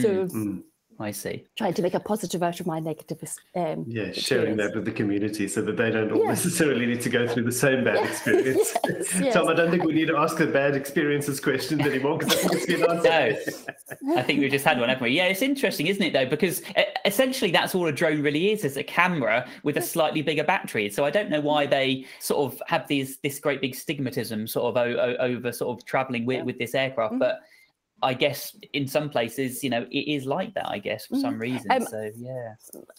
So 0.00 0.26
Mm. 0.26 0.62
I 1.00 1.10
see. 1.10 1.44
trying 1.56 1.74
to 1.74 1.82
make 1.82 1.94
a 1.94 2.00
positive 2.00 2.42
out 2.42 2.60
of 2.60 2.66
my 2.66 2.78
negative. 2.80 3.18
Um, 3.54 3.84
Yeah, 3.88 4.12
sharing 4.12 4.12
experience. 4.12 4.56
that 4.62 4.74
with 4.74 4.84
the 4.84 4.92
community 4.92 5.48
so 5.48 5.62
that 5.62 5.76
they 5.76 5.90
don't 5.90 6.10
all 6.12 6.22
Yeah. 6.22 6.28
necessarily 6.28 6.86
need 6.86 7.00
to 7.02 7.08
go 7.10 7.26
through 7.26 7.44
the 7.44 7.52
same 7.52 7.84
bad 7.84 7.94
Yeah. 8.02 8.08
experience. 8.08 8.74
Yes, 8.88 9.20
yes. 9.20 9.34
Tom, 9.34 9.48
I 9.48 9.54
don't 9.54 9.70
think 9.70 9.84
we 9.84 9.92
need 9.92 10.08
to 10.08 10.16
ask 10.16 10.36
the 10.38 10.46
bad 10.46 10.76
experiences 10.76 11.40
questions 11.40 11.80
anymore 11.80 12.18
because 12.18 12.34
I 12.34 12.48
think 12.48 12.54
it's 12.54 12.66
been 12.66 12.90
answered. 12.90 14.16
I 14.16 14.22
think 14.22 14.40
we've 14.40 14.50
just 14.50 14.64
had 14.64 14.78
one, 14.78 14.88
haven't 14.88 15.02
we? 15.04 15.10
Yeah, 15.10 15.26
it's 15.26 15.42
interesting, 15.42 15.86
isn't 15.88 16.02
it, 16.02 16.12
though? 16.12 16.26
Because 16.26 16.62
uh, 16.76 16.82
essentially 17.04 17.50
that's 17.50 17.74
all 17.74 17.86
a 17.86 17.92
drone 17.92 18.22
really 18.22 18.52
is, 18.52 18.64
is 18.64 18.76
a 18.76 18.84
camera 18.84 19.46
with 19.62 19.76
a 19.76 19.82
slightly 19.82 20.22
bigger 20.22 20.44
battery. 20.44 20.90
So 20.90 21.04
I 21.04 21.10
don't 21.10 21.30
know 21.30 21.40
why 21.40 21.66
they 21.66 22.06
sort 22.20 22.52
of 22.52 22.62
have 22.68 22.86
these 22.88 23.18
this 23.18 23.38
great 23.40 23.60
big 23.60 23.74
stigmatism 23.74 24.48
sort 24.48 24.66
of 24.66 24.76
o- 24.76 24.98
o- 25.00 25.16
over 25.18 25.52
sort 25.52 25.76
of 25.78 25.84
traveling 25.84 26.24
with, 26.26 26.38
Yeah. 26.38 26.42
with 26.44 26.58
this 26.58 26.74
aircraft. 26.74 27.14
Mhm. 27.14 27.18
But 27.18 27.40
I 28.04 28.14
guess 28.14 28.56
in 28.72 28.86
some 28.86 29.10
places, 29.10 29.64
you 29.64 29.70
know, 29.70 29.86
it 29.90 30.08
is 30.16 30.26
like 30.26 30.54
that, 30.54 30.68
I 30.68 30.78
guess, 30.78 31.06
for 31.06 31.16
some 31.16 31.38
reason. 31.38 31.70
Um, 31.70 31.86
so 31.86 32.10
yeah. 32.16 32.54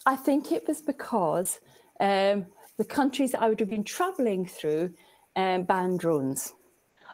I 0.05 0.15
think 0.15 0.51
it 0.51 0.67
was 0.67 0.81
because 0.81 1.59
um, 1.99 2.47
the 2.77 2.85
countries 2.85 3.31
that 3.31 3.41
I 3.41 3.49
would 3.49 3.59
have 3.59 3.69
been 3.69 3.83
travelling 3.83 4.45
through 4.45 4.93
um, 5.35 5.63
banned 5.63 5.99
drones. 5.99 6.53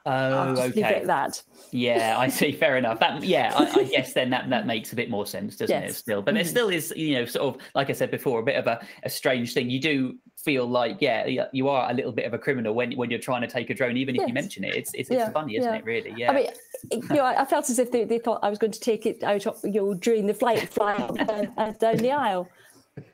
I'll 0.05 0.49
Oh, 0.51 0.55
just 0.55 0.75
leave 0.75 0.85
it 0.85 0.87
okay. 0.87 0.95
at 1.01 1.07
that. 1.07 1.43
Yeah, 1.71 2.17
I 2.17 2.27
see. 2.27 2.51
Fair 2.51 2.77
enough. 2.77 2.99
That, 2.99 3.23
yeah, 3.23 3.53
I, 3.55 3.79
I 3.79 3.83
guess 3.83 4.13
then 4.13 4.29
that, 4.31 4.49
that 4.49 4.65
makes 4.65 4.91
a 4.93 4.95
bit 4.95 5.09
more 5.09 5.25
sense, 5.25 5.55
doesn't 5.55 5.83
it? 5.83 5.93
Still, 5.95 6.21
but 6.21 6.35
it 6.35 6.45
Mhm. 6.45 6.49
still 6.49 6.69
is, 6.69 6.93
you 6.95 7.15
know, 7.15 7.25
sort 7.25 7.55
of 7.55 7.61
like 7.75 7.89
I 7.89 7.93
said 7.93 8.11
before, 8.11 8.39
a 8.39 8.43
bit 8.43 8.55
of 8.55 8.67
a, 8.67 8.85
a 9.03 9.09
strange 9.09 9.53
thing. 9.53 9.69
You 9.69 9.79
do 9.79 10.17
feel 10.37 10.65
like, 10.65 10.97
yeah, 11.01 11.45
you 11.53 11.69
are 11.69 11.91
a 11.91 11.93
little 11.93 12.11
bit 12.11 12.25
of 12.25 12.33
a 12.33 12.39
criminal 12.39 12.73
when 12.73 12.93
when 12.93 13.09
you're 13.11 13.19
trying 13.19 13.41
to 13.41 13.47
take 13.47 13.69
a 13.69 13.73
drone, 13.75 13.95
even 13.95 14.15
if 14.15 14.27
you 14.27 14.33
mention 14.33 14.63
it. 14.63 14.75
It's 14.75 14.91
it's, 14.93 15.11
it's 15.11 15.31
funny, 15.31 15.57
isn't 15.57 15.71
yeah. 15.71 15.77
it? 15.79 15.85
Really? 15.85 16.13
Yeah. 16.17 16.31
I 16.31 16.35
mean, 16.35 16.47
you 16.91 17.15
know, 17.15 17.25
I 17.25 17.45
felt 17.45 17.69
as 17.69 17.77
if 17.77 17.91
they, 17.91 18.03
they 18.03 18.17
thought 18.19 18.39
I 18.41 18.49
was 18.49 18.57
going 18.57 18.71
to 18.71 18.79
take 18.79 19.05
it 19.05 19.23
out 19.23 19.45
of, 19.45 19.59
you 19.63 19.81
know, 19.81 19.93
during 19.93 20.25
the 20.25 20.33
flight, 20.33 20.67
fly 20.69 20.95
up 20.95 21.15
and 21.17 21.27
down, 21.27 21.53
uh, 21.57 21.71
down 21.73 21.97
the 21.97 22.11
aisle. 22.11 22.49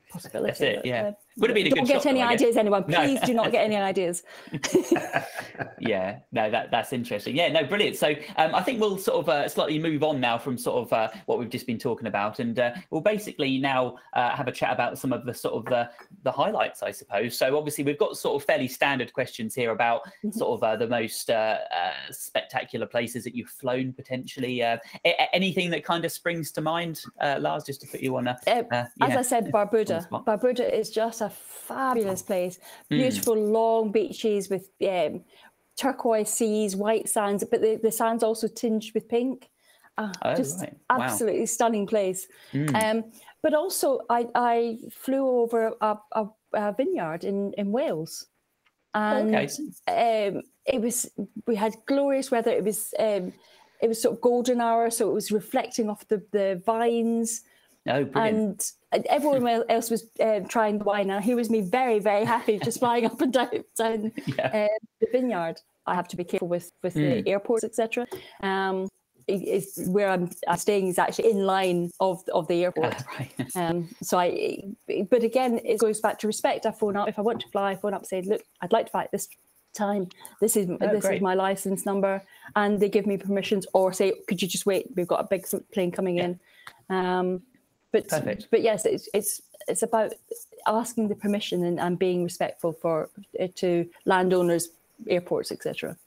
Possibility. 0.10 0.48
That's 0.48 0.62
it, 0.62 0.76
but, 0.78 0.86
yeah. 0.86 1.04
uh, 1.04 1.12
Would 1.38 1.50
have 1.50 1.56
been 1.56 1.68
a 1.68 1.70
don't 1.70 1.80
good 1.86 1.88
get 1.88 2.04
shot, 2.04 2.06
any 2.08 2.20
guess. 2.20 2.30
ideas, 2.32 2.58
anyone. 2.58 2.86
No. 2.88 2.98
Please 3.00 3.20
do 3.22 3.34
not 3.34 3.52
get 3.52 3.64
any 3.66 3.76
ideas. 3.76 4.24
yeah 5.80 6.20
no 6.32 6.50
that 6.50 6.72
that's 6.72 6.94
interesting 6.94 7.36
yeah 7.36 7.52
no 7.52 7.64
brilliant 7.64 7.96
so 7.96 8.10
um, 8.38 8.54
i 8.56 8.62
think 8.62 8.80
we'll 8.80 8.98
sort 8.98 9.18
of 9.20 9.30
uh, 9.30 9.48
slightly 9.48 9.80
move 9.80 10.04
on 10.04 10.20
now 10.20 10.38
from 10.38 10.58
sort 10.58 10.86
of 10.86 10.94
uh, 10.94 11.10
what 11.26 11.40
we've 11.40 11.50
just 11.50 11.66
been 11.68 11.78
talking 11.78 12.08
about 12.08 12.40
and 12.40 12.60
uh, 12.60 12.74
we'll 12.90 13.02
basically 13.02 13.58
now 13.58 13.96
uh, 14.14 14.36
have 14.36 14.48
a 14.48 14.52
chat 14.52 14.72
about 14.74 14.98
some 14.98 15.14
of 15.14 15.26
the 15.26 15.34
sort 15.34 15.54
of 15.54 15.66
the 15.66 15.90
the 16.24 16.32
highlights 16.32 16.84
i 16.84 16.92
suppose 16.92 17.38
so 17.38 17.58
obviously 17.58 17.84
we've 17.84 17.98
got 18.00 18.18
sort 18.18 18.42
of 18.42 18.46
fairly 18.46 18.68
standard 18.68 19.12
questions 19.14 19.54
here 19.56 19.72
about 19.72 20.02
Mm-hmm. 20.24 20.32
sort 20.32 20.58
of 20.58 20.64
uh, 20.64 20.76
the 20.78 20.88
most 20.88 21.30
uh, 21.30 21.58
spectacular 22.12 22.86
places 22.88 23.24
that 23.24 23.36
you've 23.36 23.50
flown 23.50 23.94
potentially 23.94 24.64
uh, 24.64 24.78
a- 25.06 25.36
anything 25.36 25.70
that 25.72 25.84
kind 25.84 26.06
of 26.06 26.12
springs 26.12 26.52
to 26.54 26.62
mind 26.62 27.02
uh, 27.22 27.38
lars 27.40 27.64
just 27.64 27.82
to 27.82 27.88
put 27.88 28.00
you 28.02 28.16
on 28.18 28.28
a 28.28 28.38
Uh, 28.48 28.64
uh, 28.72 28.86
As. 29.02 29.16
I 29.18 29.22
said, 29.22 29.46
Barbuda. 29.54 30.08
Barbuda 30.26 30.72
is 30.72 30.90
just 30.90 31.22
a 31.28 31.30
fabulous 31.30 32.22
place. 32.22 32.60
Mm. 32.92 32.98
Beautiful 32.98 33.36
long 33.36 33.92
beaches 33.92 34.50
with 34.50 34.70
um, 34.88 35.24
turquoise 35.76 36.30
seas, 36.30 36.76
white 36.76 37.08
sands, 37.10 37.44
but 37.52 37.62
the, 37.62 37.80
the 37.82 37.92
sand's 37.92 38.24
also 38.24 38.48
tinged 38.48 38.92
with 38.94 39.08
pink. 39.08 39.50
Ah, 39.98 40.12
Oh, 40.24 40.36
just 40.36 40.60
right. 40.62 40.76
Wow. 40.90 41.02
absolutely 41.02 41.46
stunning 41.46 41.88
place. 41.88 42.28
Mm. 42.54 42.76
Um, 42.84 43.12
but 43.44 43.54
also, 43.54 44.02
I, 44.10 44.28
I 44.36 44.78
flew 44.92 45.26
over 45.42 45.74
a, 45.82 45.98
a, 46.12 46.28
a 46.54 46.74
vineyard 46.74 47.24
in, 47.24 47.54
in 47.58 47.72
Wales. 47.72 48.28
And 48.94 49.36
okay 49.36 49.48
um, 49.88 50.42
it 50.66 50.82
was 50.82 51.10
we 51.46 51.56
had 51.56 51.76
glorious 51.86 52.32
weather. 52.32 52.52
It 52.52 52.64
was 52.64 52.94
um, 52.98 53.34
it 53.82 53.88
was 53.88 54.02
sort 54.02 54.16
of 54.16 54.22
golden 54.22 54.60
hour, 54.60 54.90
so 54.90 55.10
it 55.10 55.14
was 55.14 55.32
reflecting 55.32 55.90
off 55.90 56.08
the, 56.08 56.24
the 56.32 56.62
vines 56.66 57.44
oh 57.90 58.04
brilliant 58.06 58.72
and 58.92 59.06
everyone 59.08 59.64
else 59.70 59.90
was 59.90 60.10
uh, 60.22 60.40
trying 60.48 60.78
the 60.78 60.84
wine. 60.86 61.10
And 61.10 61.24
here 61.24 61.36
was 61.36 61.50
me, 61.50 61.62
very, 61.62 62.00
very 62.00 62.24
happy, 62.26 62.58
just 62.60 62.80
flying 62.84 63.06
up 63.06 63.20
and 63.22 63.34
down, 63.34 63.50
down 63.78 64.12
yeah 64.26 64.68
uh, 64.68 64.78
the 65.02 65.08
vineyard. 65.12 65.60
I 65.86 65.96
have 65.96 66.08
to 66.10 66.16
be 66.18 66.24
careful 66.24 66.48
with 66.48 66.72
with 66.84 66.96
Mm. 66.96 67.24
the 67.24 67.32
airports, 67.32 67.64
etc. 67.64 68.08
Um, 68.42 68.88
it- 69.28 69.66
where 69.88 70.10
I'm, 70.10 70.30
I'm 70.48 70.58
staying 70.58 70.88
is 70.88 70.98
actually 71.00 71.32
in 71.32 71.46
line 71.46 71.92
of 72.00 72.24
of 72.34 72.48
the 72.48 72.64
airport. 72.64 72.96
right 73.20 73.32
Um, 73.56 73.90
so 74.02 74.18
I, 74.18 74.64
but 75.10 75.24
again, 75.24 75.60
it 75.66 75.80
goes 75.80 76.00
back 76.00 76.18
to 76.20 76.28
respect. 76.28 76.66
I 76.66 76.72
phone 76.72 76.96
up 76.96 77.10
if 77.10 77.20
I 77.20 77.22
want 77.22 77.42
to 77.42 77.50
fly. 77.50 77.72
I 77.72 77.76
phone 77.76 77.94
up, 77.94 78.06
say, 78.06 78.22
look, 78.22 78.42
I'd 78.62 78.72
like 78.72 78.86
to 78.86 78.92
fly 78.92 79.04
at 79.04 79.12
this 79.12 79.28
time. 79.74 80.08
This 80.40 80.56
is 80.56 80.68
this 80.68 80.78
Oh, 80.82 81.00
great. 81.00 81.18
is 81.18 81.22
my 81.22 81.34
license 81.34 81.86
number, 81.86 82.24
and 82.56 82.80
they 82.80 82.88
give 82.90 83.06
me 83.06 83.18
permissions, 83.18 83.68
or 83.74 83.92
say, 83.92 84.14
could 84.28 84.42
you 84.42 84.48
just 84.48 84.66
wait? 84.66 84.88
We've 84.96 85.08
got 85.08 85.20
a 85.26 85.28
big 85.30 85.46
plane 85.74 85.92
coming 85.92 86.18
in. 86.20 86.40
Um, 86.90 87.42
but 87.98 88.08
Perfect. 88.10 88.48
but 88.52 88.62
yes, 88.62 88.86
it's 88.86 89.10
it's 89.14 89.42
it's 89.68 89.84
about 89.84 90.14
asking 90.68 91.08
the 91.08 91.16
permission 91.16 91.64
and, 91.64 91.80
and 91.80 91.98
being 91.98 92.24
respectful 92.24 92.74
for 92.74 93.10
uh, 93.40 93.48
to 93.56 93.90
landowners, 94.06 94.70
airports, 95.08 95.52
etc. 95.52 95.98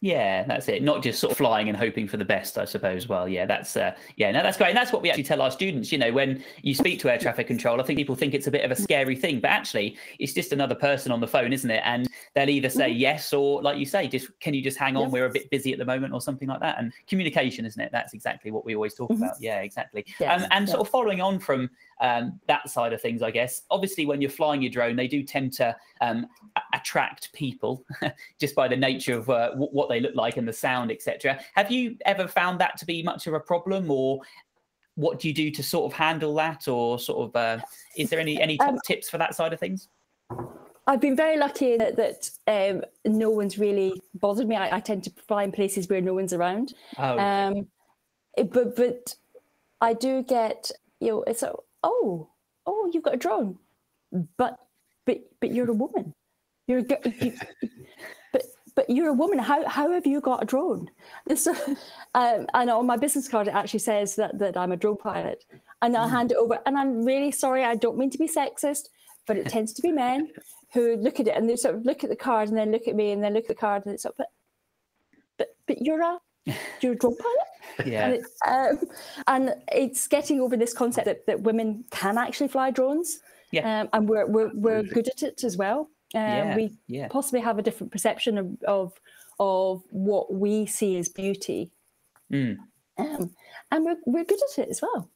Yeah, 0.00 0.44
that's 0.44 0.68
it. 0.68 0.84
Not 0.84 1.02
just 1.02 1.18
sort 1.18 1.32
of 1.32 1.38
flying 1.38 1.68
and 1.68 1.76
hoping 1.76 2.06
for 2.06 2.18
the 2.18 2.24
best, 2.24 2.56
I 2.56 2.66
suppose. 2.66 3.08
Well, 3.08 3.28
yeah, 3.28 3.46
that's 3.46 3.76
uh, 3.76 3.96
yeah, 4.16 4.30
no, 4.30 4.44
that's 4.44 4.56
great. 4.56 4.68
And 4.68 4.76
that's 4.76 4.92
what 4.92 5.02
we 5.02 5.10
actually 5.10 5.24
tell 5.24 5.42
our 5.42 5.50
students. 5.50 5.90
You 5.90 5.98
know, 5.98 6.12
when 6.12 6.44
you 6.62 6.72
speak 6.72 7.00
to 7.00 7.10
air 7.10 7.18
traffic 7.18 7.48
control, 7.48 7.80
I 7.80 7.84
think 7.84 7.98
people 7.98 8.14
think 8.14 8.32
it's 8.32 8.46
a 8.46 8.50
bit 8.52 8.64
of 8.64 8.70
a 8.70 8.76
scary 8.76 9.16
thing, 9.16 9.40
but 9.40 9.50
actually, 9.50 9.98
it's 10.20 10.32
just 10.32 10.52
another 10.52 10.76
person 10.76 11.10
on 11.10 11.18
the 11.18 11.26
phone, 11.26 11.52
isn't 11.52 11.70
it? 11.70 11.82
And 11.84 12.08
they'll 12.34 12.48
either 12.48 12.70
say 12.70 12.88
yes 12.88 13.32
or, 13.32 13.60
like 13.60 13.78
you 13.78 13.86
say, 13.86 14.06
just 14.06 14.28
can 14.38 14.54
you 14.54 14.62
just 14.62 14.76
hang 14.76 14.96
on? 14.96 15.04
Yeah. 15.04 15.08
We're 15.08 15.26
a 15.26 15.30
bit 15.30 15.50
busy 15.50 15.72
at 15.72 15.80
the 15.80 15.84
moment, 15.84 16.14
or 16.14 16.20
something 16.20 16.46
like 16.46 16.60
that. 16.60 16.78
And 16.78 16.92
communication, 17.08 17.66
isn't 17.66 17.80
it? 17.80 17.90
That's 17.90 18.14
exactly 18.14 18.52
what 18.52 18.64
we 18.64 18.76
always 18.76 18.94
talk 18.94 19.10
about. 19.10 19.34
Yeah, 19.40 19.62
exactly. 19.62 20.06
Yes, 20.20 20.42
Um, 20.42 20.48
and 20.52 20.68
yeah. 20.68 20.74
sort 20.74 20.86
of 20.86 20.92
following 20.92 21.20
on 21.20 21.40
from 21.40 21.70
um, 22.00 22.38
that 22.46 22.68
side 22.70 22.92
of 22.92 23.00
things, 23.00 23.22
I 23.22 23.30
guess. 23.30 23.62
Obviously, 23.70 24.06
when 24.06 24.20
you're 24.20 24.30
flying 24.30 24.62
your 24.62 24.70
drone, 24.70 24.96
they 24.96 25.08
do 25.08 25.22
tend 25.22 25.52
to 25.54 25.74
um, 26.00 26.26
attract 26.74 27.32
people 27.32 27.84
just 28.40 28.54
by 28.54 28.68
the 28.68 28.76
nature 28.76 29.14
of 29.16 29.28
uh, 29.30 29.50
w- 29.50 29.70
what 29.70 29.88
they 29.88 30.00
look 30.00 30.14
like 30.14 30.36
and 30.36 30.46
the 30.46 30.52
sound, 30.52 30.90
etc. 30.90 31.38
Have 31.54 31.70
you 31.70 31.96
ever 32.04 32.28
found 32.28 32.60
that 32.60 32.76
to 32.78 32.86
be 32.86 33.02
much 33.02 33.26
of 33.26 33.34
a 33.34 33.40
problem, 33.40 33.90
or 33.90 34.20
what 34.94 35.20
do 35.20 35.28
you 35.28 35.34
do 35.34 35.50
to 35.50 35.62
sort 35.62 35.92
of 35.92 35.96
handle 35.96 36.34
that, 36.36 36.68
or 36.68 36.98
sort 36.98 37.28
of 37.28 37.36
uh, 37.36 37.62
is 37.96 38.10
there 38.10 38.20
any 38.20 38.40
any 38.40 38.58
Um, 38.60 38.78
tips 38.86 39.08
for 39.10 39.18
that 39.18 39.34
side 39.34 39.52
of 39.52 39.60
things? 39.60 39.88
I've 40.86 41.00
been 41.00 41.16
very 41.16 41.36
lucky 41.36 41.76
that 41.76 41.96
that 41.96 42.30
um, 42.46 42.82
no 43.04 43.28
one's 43.30 43.58
really 43.58 44.00
bothered 44.14 44.48
me. 44.48 44.56
I, 44.56 44.76
I 44.76 44.80
tend 44.80 45.04
to 45.04 45.10
fly 45.26 45.42
in 45.42 45.52
places 45.52 45.86
where 45.88 46.00
no 46.00 46.14
one's 46.14 46.32
around. 46.32 46.74
Oh, 46.96 47.18
Um, 47.18 47.66
but 48.50 48.74
but 48.74 49.14
I 49.80 49.92
do 49.92 50.22
get 50.22 50.70
you 51.00 51.08
know 51.08 51.22
it's 51.24 51.42
a, 51.42 51.52
oh 51.82 52.28
oh 52.66 52.90
you've 52.92 53.02
got 53.02 53.14
a 53.14 53.18
drone, 53.18 53.58
but 54.36 54.58
but 55.06 55.20
but 55.40 55.52
you're 55.52 55.70
a 55.70 55.74
woman. 55.74 56.14
You're 56.66 56.80
a, 56.80 57.08
you, 57.20 57.32
but 58.32 58.42
but 58.76 58.90
you're 58.90 59.08
a 59.08 59.14
woman. 59.14 59.38
How 59.38 59.66
how 59.66 59.90
have 59.92 60.06
you 60.06 60.20
got 60.20 60.42
a 60.42 60.46
drone? 60.46 60.90
So, 61.34 61.52
um, 62.14 62.46
and 62.54 62.70
on 62.70 62.86
my 62.86 62.96
business 62.96 63.28
card 63.28 63.48
it 63.48 63.54
actually 63.54 63.80
says 63.80 64.16
that 64.16 64.38
that 64.38 64.56
I'm 64.56 64.72
a 64.72 64.76
drone 64.76 64.96
pilot, 64.96 65.44
and 65.82 65.96
i'll 65.96 66.08
hand 66.08 66.32
it 66.32 66.36
over. 66.36 66.58
And 66.66 66.76
I'm 66.76 67.04
really 67.04 67.30
sorry. 67.30 67.64
I 67.64 67.74
don't 67.74 67.98
mean 67.98 68.10
to 68.10 68.18
be 68.18 68.28
sexist, 68.28 68.88
but 69.26 69.36
it 69.36 69.48
tends 69.48 69.72
to 69.74 69.82
be 69.82 69.92
men 69.92 70.28
who 70.74 70.96
look 70.96 71.18
at 71.18 71.28
it 71.28 71.36
and 71.36 71.48
they 71.48 71.56
sort 71.56 71.74
of 71.74 71.84
look 71.86 72.04
at 72.04 72.10
the 72.10 72.16
card 72.16 72.48
and 72.48 72.58
then 72.58 72.70
look 72.70 72.86
at 72.86 72.94
me 72.94 73.12
and 73.12 73.22
then 73.22 73.32
look 73.32 73.44
at 73.44 73.48
the 73.48 73.54
card 73.54 73.86
and 73.86 73.94
it's 73.94 74.04
like, 74.04 74.14
but 74.18 74.28
but 75.38 75.48
but 75.66 75.80
you're 75.80 76.02
a 76.02 76.18
you're 76.80 76.92
a 76.92 76.96
drone 76.96 77.16
pilot. 77.16 77.86
yeah, 77.92 78.06
And, 78.06 78.14
it, 78.14 78.24
um, 78.46 78.78
and 79.26 79.54
it's 79.72 80.08
getting 80.08 80.40
over 80.40 80.56
this 80.56 80.72
concept 80.74 81.06
that, 81.06 81.26
that 81.26 81.40
women 81.42 81.84
can 81.90 82.18
actually 82.18 82.48
fly 82.48 82.70
drones. 82.70 83.20
Yeah. 83.52 83.80
Um, 83.82 83.88
and 83.92 84.08
we're, 84.08 84.26
we're, 84.26 84.50
we're 84.54 84.82
good 84.82 85.08
at 85.08 85.22
it 85.22 85.44
as 85.44 85.56
well. 85.56 85.88
Um, 86.14 86.20
Yeah, 86.22 86.56
We 86.56 86.70
yeah. 86.86 87.08
possibly 87.08 87.40
have 87.40 87.58
a 87.58 87.62
different 87.62 87.92
perception 87.92 88.38
of, 88.38 88.56
of, 88.66 88.92
of 89.38 89.82
what 89.90 90.32
we 90.32 90.66
see 90.66 90.96
as 90.98 91.08
beauty. 91.08 91.70
Mm. 92.32 92.58
Um, 92.98 93.34
and 93.70 93.84
we're, 93.84 93.96
we're 94.06 94.24
good 94.24 94.40
at 94.52 94.58
it 94.64 94.68
as 94.68 94.82
well. 94.82 95.10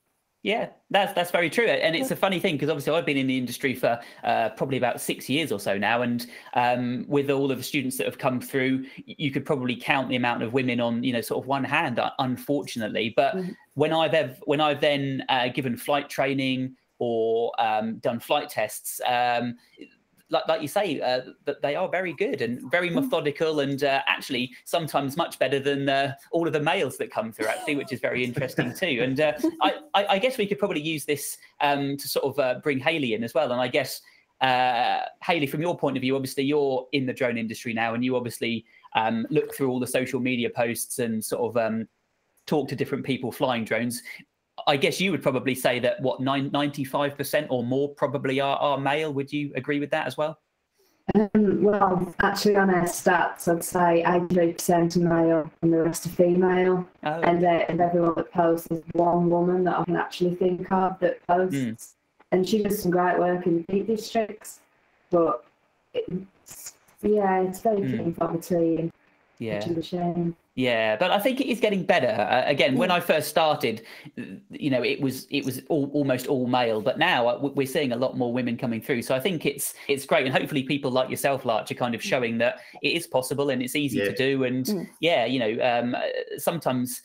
Yeah, 0.45 0.71
that's 0.91 1.13
that's 1.13 1.31
very 1.31 1.49
true, 1.49 1.67
and 1.67 1.95
it's 1.95 2.11
a 2.11 2.17
funny 2.17 2.41
thing 2.41 2.57
because 2.57 2.69
obviously 2.69 2.93
I've 2.93 3.07
been 3.07 3.17
in 3.17 3.29
the 3.29 3.39
industry 3.39 3.77
for 3.77 4.01
uh, 4.25 4.49
probably 4.51 4.77
about 4.77 5.01
six 5.01 5.29
years 5.31 5.53
or 5.53 5.61
so 5.61 5.79
now, 5.79 6.03
and 6.03 6.27
um, 6.55 7.05
with 7.07 7.31
all 7.31 7.53
of 7.53 7.59
the 7.59 7.63
students 7.63 7.97
that 7.99 8.07
have 8.07 8.19
come 8.19 8.41
through, 8.41 8.85
you 9.07 9.31
could 9.31 9.47
probably 9.47 9.77
count 9.77 10.09
the 10.09 10.17
amount 10.17 10.43
of 10.43 10.53
women 10.53 10.81
on 10.81 11.05
you 11.05 11.13
know 11.13 11.21
sort 11.21 11.45
of 11.45 11.47
one 11.47 11.63
hand, 11.63 12.01
unfortunately. 12.19 13.13
But 13.15 13.37
Mhm. 13.37 13.55
when 13.75 13.93
I've 13.93 14.15
ev- 14.15 14.43
when 14.45 14.61
I've 14.61 14.81
then 14.81 15.23
uh, 15.29 15.47
given 15.47 15.77
flight 15.77 16.09
training 16.11 16.75
or 16.99 17.53
um, 17.61 17.99
done 17.99 18.19
flight 18.19 18.49
tests, 18.49 19.01
um, 19.07 19.57
like, 20.33 20.49
like 20.49 20.63
you 20.63 20.69
say, 20.69 21.01
uh, 21.01 21.21
that 21.45 21.63
they 21.63 21.77
are 21.77 21.89
very 21.89 22.15
good 22.15 22.41
and 22.43 22.71
very 22.71 22.91
Mm. 22.91 22.95
methodical, 22.95 23.61
and 23.61 23.85
uh, 23.85 24.03
actually 24.07 24.51
sometimes 24.65 25.17
much 25.17 25.39
better 25.39 25.61
than 25.61 25.89
uh, 25.89 26.15
all 26.33 26.47
of 26.47 26.53
the 26.53 26.61
mails 26.61 26.97
that 26.97 27.11
come 27.13 27.31
through. 27.31 27.47
Actually, 27.47 27.77
which 27.77 27.93
is 27.93 28.01
very 28.01 28.25
interesting 28.29 28.75
too. 28.75 29.01
And 29.03 29.21
uh, 29.21 29.35
I, 29.61 29.75
I, 29.95 30.07
I 30.15 30.19
guess 30.19 30.39
we 30.39 30.47
could 30.47 30.59
probably 30.59 30.81
use 30.81 31.05
this 31.05 31.37
um, 31.61 31.97
to 31.99 32.09
sort 32.09 32.25
of 32.25 32.39
uh, 32.39 32.61
bring 32.61 32.81
Haley 32.81 33.15
in 33.15 33.23
as 33.23 33.35
well. 33.35 33.53
And 33.53 33.61
I 33.61 33.69
guess 33.69 34.01
uh, 34.41 35.01
Haley, 35.23 35.47
from 35.47 35.61
your 35.61 35.77
point 35.79 35.97
of 35.97 36.01
view, 36.01 36.17
obviously 36.17 36.45
you're 36.45 36.89
in 36.93 37.07
the 37.07 37.13
drone 37.13 37.39
industry 37.39 37.73
now, 37.75 37.95
and 37.95 38.05
you 38.05 38.17
obviously 38.17 38.65
um, 38.95 39.27
look 39.31 39.55
through 39.55 39.71
all 39.71 39.79
the 39.79 39.87
social 39.87 40.19
media 40.19 40.51
posts 40.51 40.99
and 40.99 41.25
sort 41.25 41.43
of 41.49 41.57
um, 41.57 41.87
talk 42.47 42.69
to 42.69 42.77
different 42.77 43.05
people 43.05 43.31
flying 43.31 43.65
drones. 43.65 44.03
I 44.67 44.77
guess 44.77 45.01
you 45.01 45.11
would 45.11 45.23
probably 45.23 45.55
say 45.55 45.79
that 45.81 46.01
what 46.01 46.21
ninety-five 46.21 47.17
percent 47.17 47.47
or 47.51 47.65
more 47.65 47.89
probably 47.95 48.41
are, 48.41 48.57
are 48.59 48.79
male. 48.79 49.13
Would 49.13 49.33
you 49.33 49.53
agree 49.55 49.81
with 49.81 49.91
that 49.91 50.07
as 50.07 50.17
well? 50.17 50.39
Um, 51.15 51.63
well, 51.63 52.15
actually, 52.23 52.57
on 52.57 52.71
our 52.71 52.85
stats, 52.85 53.49
I'd 53.49 53.65
say 53.65 54.05
83% 54.07 54.97
are 54.97 55.01
male 55.01 55.51
and 55.61 55.73
the 55.73 55.79
rest 55.83 56.07
are 56.07 56.11
female. 56.11 56.87
Oh, 57.03 57.21
And 57.23 57.45
uh, 57.45 57.65
of 57.69 57.81
everyone 57.81 58.15
that 58.17 58.31
posts, 58.33 58.69
there's 58.69 58.83
one 58.93 59.29
woman 59.29 59.65
that 59.65 59.81
I 59.81 59.85
can 59.85 59.97
actually 59.97 60.37
think 60.37 60.71
of 60.71 60.99
that 61.01 61.27
posts. 61.27 61.57
Mm. 61.57 61.95
And 62.31 62.49
she 62.49 62.63
does 62.63 62.81
some 62.81 62.93
great 62.93 63.19
work 63.19 63.47
in 63.49 63.59
the 63.59 63.65
Peak 63.65 63.89
Districts. 63.89 64.61
But 65.11 65.45
it's, 65.93 66.75
yeah, 67.03 67.41
it's 67.43 67.59
very 67.61 67.81
Mm. 67.81 67.91
few 67.91 68.03
and 68.05 68.17
far 68.17 68.29
between, 68.29 68.93
yeah. 69.43 69.57
which 69.59 69.67
is 69.69 69.79
a 69.79 69.83
shame. 69.83 70.37
Yeah, 70.55 70.97
but 70.97 71.11
I 71.11 71.19
think 71.19 71.41
it 71.41 71.47
is 71.47 71.61
getting 71.61 71.83
better. 71.83 72.09
Uh, 72.09 72.43
again, 72.47 72.77
when 72.77 72.91
I 72.91 73.01
first 73.01 73.29
started, 73.31 73.87
you 74.51 74.69
know, 74.69 74.83
it 74.85 75.01
was 75.01 75.27
it 75.31 75.47
was 75.47 75.63
all, 75.71 75.91
almost 75.95 76.27
all 76.27 76.47
male, 76.47 76.83
but 76.83 76.99
now 76.99 77.27
uh, 77.27 77.39
we're 77.55 77.67
seeing 77.67 77.93
a 77.93 77.97
lot 77.97 78.19
more 78.19 78.33
women 78.35 78.59
coming 78.59 78.83
through. 78.83 79.01
So 79.03 79.15
I 79.15 79.21
think 79.21 79.47
it's 79.47 79.73
it's 79.89 80.05
great, 80.05 80.27
and 80.27 80.35
hopefully 80.37 80.63
people 80.63 80.91
like 80.91 81.09
yourself, 81.09 81.47
Larch, 81.47 81.71
are 81.71 81.75
kind 81.75 81.95
of 81.95 82.03
showing 82.03 82.37
that 82.39 82.57
it 82.83 82.93
is 82.93 83.07
possible 83.07 83.49
and 83.49 83.63
it's 83.63 83.75
easy 83.75 83.99
Yeah. 83.99 84.05
to 84.11 84.15
do. 84.15 84.45
And 84.45 84.67
Mm. 84.67 84.89
yeah, 85.01 85.25
you 85.25 85.39
know, 85.39 85.53
um, 85.65 85.95
uh, 85.95 86.01
sometimes 86.37 87.01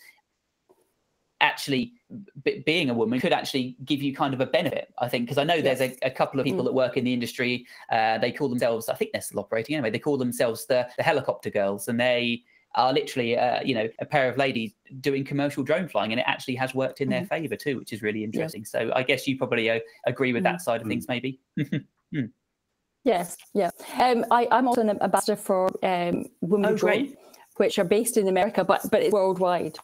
actually 1.51 1.93
b- 2.45 2.61
being 2.65 2.89
a 2.89 2.93
woman 3.01 3.19
could 3.23 3.33
actually 3.39 3.65
give 3.85 4.01
you 4.05 4.11
kind 4.21 4.33
of 4.35 4.41
a 4.41 4.45
benefit 4.57 4.85
i 5.05 5.07
think 5.11 5.21
because 5.25 5.37
i 5.43 5.43
know 5.49 5.59
there's 5.61 5.81
a, 5.87 5.91
a 6.03 6.11
couple 6.19 6.39
of 6.39 6.43
people 6.49 6.63
Mm. 6.63 6.69
that 6.69 6.73
work 6.83 6.95
in 6.99 7.03
the 7.09 7.13
industry 7.19 7.53
uh, 7.95 8.17
they 8.23 8.31
call 8.37 8.49
themselves 8.53 8.83
i 8.89 8.95
think 8.97 9.09
they're 9.13 9.21
still 9.29 9.39
operating 9.45 9.75
anyway 9.75 9.89
they 9.89 10.05
call 10.07 10.17
themselves 10.25 10.59
the, 10.71 10.79
the 10.97 11.03
helicopter 11.11 11.49
girls 11.49 11.87
and 11.89 11.97
they 11.99 12.43
are 12.75 12.91
literally 12.99 13.31
uh, 13.45 13.59
you 13.69 13.73
know 13.77 13.87
a 13.99 14.05
pair 14.05 14.25
of 14.29 14.35
ladies 14.45 14.71
doing 15.07 15.23
commercial 15.31 15.63
drone 15.69 15.87
flying 15.87 16.11
and 16.13 16.19
it 16.23 16.25
actually 16.33 16.55
has 16.63 16.75
worked 16.75 16.99
in 17.03 17.09
their 17.09 17.25
favor 17.33 17.55
too 17.65 17.75
which 17.79 17.91
is 17.95 18.01
really 18.07 18.23
interesting 18.23 18.63
so 18.73 18.79
i 18.99 19.01
guess 19.09 19.21
you 19.27 19.37
probably 19.43 19.65
uh, 19.69 19.79
agree 20.05 20.31
with 20.33 20.43
that 20.43 20.59
side 20.61 20.81
of 20.81 20.87
Mm. 20.87 20.91
things 20.91 21.05
maybe 21.07 21.31
Yes, 23.03 23.37
yeah. 23.53 23.69
Um, 24.01 24.25
I, 24.31 24.47
I'm 24.51 24.67
also 24.67 24.81
an 24.81 25.01
ambassador 25.01 25.37
for 25.37 25.69
um, 25.81 26.25
Women 26.41 26.71
Oh, 26.73 26.75
Drone, 26.75 27.15
which 27.55 27.79
are 27.79 27.85
based 27.85 28.17
in 28.17 28.27
America, 28.27 28.65
but 28.65 28.81
but 28.91 29.01
it's 29.01 29.13
worldwide. 29.13 29.77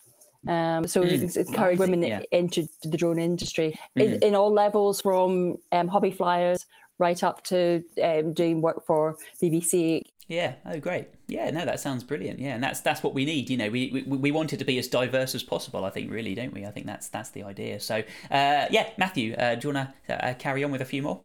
Um, 0.48 0.86
so 0.88 1.04
Mm, 1.04 1.38
encourage 1.38 1.80
women 1.80 2.04
yeah. 2.04 2.22
into 2.32 2.68
the 2.84 2.98
drone 2.98 3.20
industry 3.20 3.78
in, 3.96 4.12
Mm. 4.14 4.24
in 4.24 4.36
all 4.36 4.52
levels, 4.52 5.02
from 5.02 5.58
um, 5.72 5.88
hobby 5.88 6.12
flyers 6.12 6.66
right 7.00 7.24
up 7.24 7.44
to 7.46 7.84
um, 8.04 8.34
doing 8.34 8.62
work 8.62 8.86
for 8.86 9.18
BBC. 9.42 10.02
Yeah. 10.28 10.54
Oh, 10.66 10.80
great. 10.80 11.08
Yeah. 11.28 11.50
No, 11.52 11.66
that 11.66 11.80
sounds 11.80 12.04
brilliant. 12.04 12.40
Yeah, 12.40 12.56
and 12.56 12.64
that's 12.64 12.80
that's 12.80 13.04
what 13.04 13.14
we 13.14 13.26
need. 13.26 13.50
You 13.50 13.58
know, 13.58 13.70
we 13.70 14.04
we, 14.08 14.18
we 14.18 14.32
want 14.32 14.54
it 14.54 14.58
to 14.58 14.66
be 14.66 14.78
as 14.80 14.88
diverse 14.88 15.36
as 15.36 15.44
possible. 15.44 15.84
I 15.86 15.90
think, 15.90 16.12
really, 16.12 16.34
don't 16.34 16.54
we? 16.54 16.66
I 16.66 16.72
think 16.72 16.86
that's 16.86 17.10
that's 17.10 17.30
the 17.32 17.44
idea. 17.44 17.80
So, 17.80 17.98
uh, 18.32 18.68
yeah, 18.72 18.90
Matthew, 18.98 19.34
uh, 19.34 19.56
do 19.56 19.68
you 19.68 19.74
want 19.74 19.90
to 20.08 20.26
uh, 20.26 20.34
carry 20.36 20.64
on 20.64 20.72
with 20.72 20.82
a 20.82 20.86
few 20.86 21.02
more? 21.02 21.22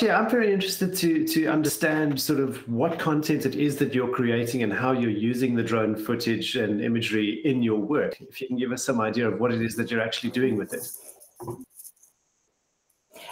Yeah, 0.00 0.18
I'm 0.18 0.30
very 0.30 0.52
interested 0.52 0.96
to 0.96 1.26
to 1.28 1.46
understand 1.46 2.18
sort 2.18 2.40
of 2.40 2.66
what 2.66 2.98
content 2.98 3.44
it 3.44 3.54
is 3.54 3.76
that 3.76 3.94
you're 3.94 4.08
creating 4.08 4.62
and 4.62 4.72
how 4.72 4.92
you're 4.92 5.10
using 5.10 5.54
the 5.54 5.62
drone 5.62 5.94
footage 5.94 6.56
and 6.56 6.80
imagery 6.80 7.42
in 7.44 7.62
your 7.62 7.78
work. 7.78 8.18
If 8.20 8.40
you 8.40 8.48
can 8.48 8.56
give 8.56 8.72
us 8.72 8.82
some 8.82 9.00
idea 9.02 9.28
of 9.28 9.38
what 9.40 9.52
it 9.52 9.60
is 9.60 9.76
that 9.76 9.90
you're 9.90 10.00
actually 10.00 10.30
doing 10.30 10.56
with 10.56 10.72
it. 10.72 10.86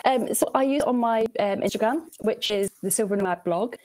Um, 0.05 0.35
so 0.35 0.51
I 0.55 0.65
use 0.65 0.83
it 0.83 0.89
on 0.89 0.99
my 0.99 1.21
um, 1.41 1.61
Instagram, 1.61 2.09
which 2.21 2.51
is 2.51 2.71
the 2.83 2.91
Silver 2.91 3.17
Nomad 3.17 3.45
blog. 3.45 3.77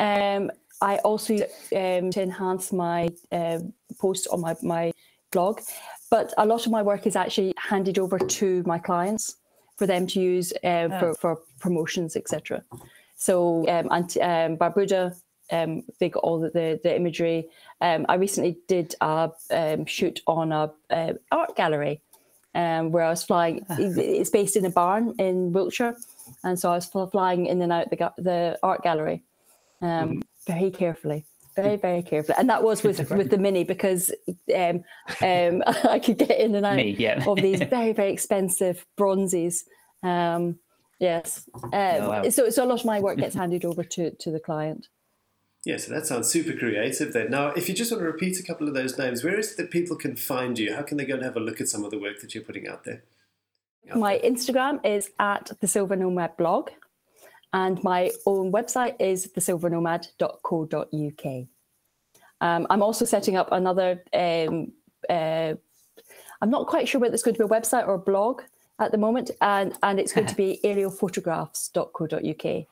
Um, 0.00 0.50
I 0.80 0.96
also 0.98 1.34
use 1.34 1.42
it 1.70 2.02
um, 2.02 2.10
to 2.10 2.22
enhance 2.22 2.72
my 2.72 3.08
um 3.30 3.72
posts 4.00 4.26
on 4.26 4.40
my, 4.40 4.56
my 4.62 4.92
blog, 5.30 5.60
but 6.10 6.34
a 6.38 6.44
lot 6.44 6.66
of 6.66 6.72
my 6.72 6.82
work 6.82 7.06
is 7.06 7.14
actually 7.14 7.54
handed 7.56 7.98
over 8.00 8.18
to 8.18 8.62
my 8.66 8.78
clients 8.78 9.36
for 9.76 9.86
them 9.86 10.06
to 10.08 10.20
use 10.20 10.52
um, 10.64 10.90
for, 10.98 11.14
for 11.14 11.38
promotions, 11.66 12.16
etc. 12.16 12.62
So 13.16 13.66
um, 13.68 13.88
and 13.90 14.18
um, 14.18 14.56
Barbuda, 14.58 15.02
um, 15.50 15.82
they 15.98 16.08
got 16.08 16.22
all 16.22 16.38
the, 16.38 16.50
the, 16.50 16.80
the 16.82 16.94
imagery. 16.94 17.48
Um, 17.80 18.06
I 18.08 18.14
recently 18.14 18.58
did 18.68 18.94
a 19.00 19.30
um, 19.50 19.86
shoot 19.86 20.20
on 20.26 20.52
a 20.52 20.72
uh, 20.90 21.12
art 21.32 21.56
gallery 21.56 22.00
um, 22.54 22.90
where 22.92 23.04
I 23.04 23.10
was 23.10 23.24
flying. 23.24 23.64
It's 23.70 24.30
based 24.30 24.56
in 24.56 24.64
a 24.64 24.70
barn 24.70 25.14
in 25.18 25.52
Wiltshire, 25.52 25.96
and 26.44 26.58
so 26.58 26.70
I 26.70 26.76
was 26.76 26.86
flying 26.86 27.46
in 27.46 27.62
and 27.62 27.72
out 27.72 27.90
the 27.90 28.12
the 28.18 28.58
art 28.62 28.82
gallery 28.82 29.22
um, 29.82 30.22
very 30.46 30.70
carefully, 30.70 31.24
very 31.54 31.76
very 31.76 32.02
carefully, 32.02 32.36
and 32.38 32.48
that 32.48 32.62
was 32.62 32.82
with 32.82 33.10
with 33.10 33.30
the 33.30 33.38
mini 33.38 33.64
because 33.64 34.10
um, 34.54 34.84
um, 35.22 35.62
I 35.66 36.00
could 36.02 36.18
get 36.18 36.38
in 36.38 36.54
and 36.54 36.66
out 36.66 36.76
Me, 36.76 36.96
yeah. 36.98 37.24
of 37.26 37.36
these 37.36 37.62
very 37.76 37.92
very 37.92 38.12
expensive 38.12 38.84
bronzes. 38.96 39.64
Um, 40.02 40.58
yes, 40.98 41.48
um, 41.54 41.70
wow. 41.72 42.28
so 42.28 42.50
so 42.50 42.64
a 42.64 42.66
lot 42.66 42.80
of 42.80 42.86
my 42.86 43.00
work 43.00 43.18
gets 43.18 43.34
handed 43.34 43.64
over 43.64 43.84
to 43.84 44.10
to 44.10 44.30
the 44.30 44.40
client. 44.40 44.88
Yeah, 45.64 45.78
so 45.78 45.92
that 45.92 46.06
sounds 46.06 46.28
super 46.28 46.56
creative 46.56 47.12
then. 47.12 47.28
Now, 47.28 47.48
if 47.48 47.68
you 47.68 47.74
just 47.74 47.90
want 47.90 48.00
to 48.00 48.06
repeat 48.06 48.38
a 48.38 48.42
couple 48.44 48.68
of 48.68 48.74
those 48.74 48.96
names, 48.98 49.24
where 49.24 49.36
is 49.36 49.50
it 49.50 49.56
that 49.56 49.72
people 49.72 49.96
can 49.96 50.14
find 50.14 50.56
you? 50.56 50.72
How 50.72 50.82
can 50.82 50.96
they 50.96 51.04
go 51.04 51.14
and 51.14 51.24
have 51.24 51.36
a 51.36 51.40
look 51.40 51.60
at 51.60 51.66
some 51.66 51.84
of 51.84 51.90
the 51.90 51.98
work 51.98 52.20
that 52.20 52.36
you're 52.36 52.44
putting 52.44 52.68
out 52.68 52.84
there? 52.84 53.02
My 53.94 54.18
Instagram 54.24 54.84
is 54.86 55.10
at 55.18 55.50
the 55.60 55.66
Silver 55.66 55.96
Nomad 55.96 56.36
blog, 56.36 56.70
and 57.52 57.82
my 57.82 58.12
own 58.26 58.52
website 58.52 58.94
is 59.00 59.26
thesilvernomad.co.uk. 59.26 61.46
Um, 62.40 62.66
I'm 62.68 62.82
also 62.82 63.04
setting 63.04 63.36
up 63.36 63.52
another. 63.52 64.02
Um, 64.12 64.72
uh, 65.08 65.54
I'm 66.40 66.50
not 66.50 66.66
quite 66.66 66.88
sure 66.88 67.00
whether 67.00 67.14
it's 67.14 67.22
going 67.22 67.34
to 67.34 67.38
be 67.38 67.44
a 67.44 67.60
website 67.60 67.86
or 67.88 67.94
a 67.94 67.98
blog 67.98 68.42
at 68.78 68.92
the 68.92 68.98
moment, 68.98 69.30
and 69.40 69.72
and 69.82 69.98
it's 69.98 70.12
going 70.12 70.26
to 70.26 70.34
be 70.34 70.60
aerialphotographs.co.uk. 70.64 72.66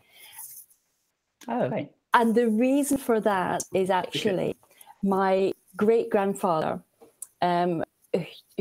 Oh, 1.49 1.69
right. 1.69 1.91
And 2.15 2.35
the 2.35 2.49
reason 2.49 2.99
for 2.99 3.21
that 3.21 3.65
is 3.75 3.91
actually 3.91 4.57
my 5.03 5.53
great 5.77 6.11
grandfather, 6.11 6.81
um, 7.43 7.83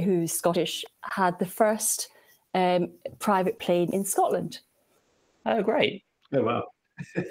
who's 0.04 0.34
Scottish, 0.34 0.84
had 1.04 1.38
the 1.40 1.46
first 1.46 2.10
um, 2.56 2.90
private 3.20 3.60
plane 3.60 3.94
in 3.94 4.04
Scotland. 4.04 4.60
Oh, 5.46 5.62
great. 5.62 6.04
Oh 6.34 6.44
wow. 6.44 6.64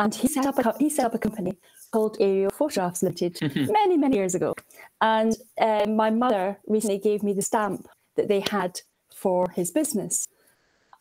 And 0.00 0.14
he 0.14 0.28
set 0.28 0.46
up 0.46 0.56
a, 0.58 0.74
he 0.78 0.88
set 0.88 1.06
up 1.06 1.14
a 1.14 1.18
company 1.18 1.58
called 1.90 2.18
Aerial 2.20 2.50
Photographs 2.50 3.02
Limited 3.02 3.36
many, 3.68 3.96
many 3.96 4.16
years 4.16 4.36
ago. 4.36 4.54
And 5.00 5.36
um, 5.60 5.96
my 5.96 6.08
mother 6.08 6.56
recently 6.68 6.98
gave 6.98 7.24
me 7.24 7.32
the 7.32 7.42
stamp 7.42 7.88
that 8.18 8.28
they 8.28 8.40
had 8.40 8.80
for 9.14 9.48
his 9.50 9.70
business. 9.70 10.28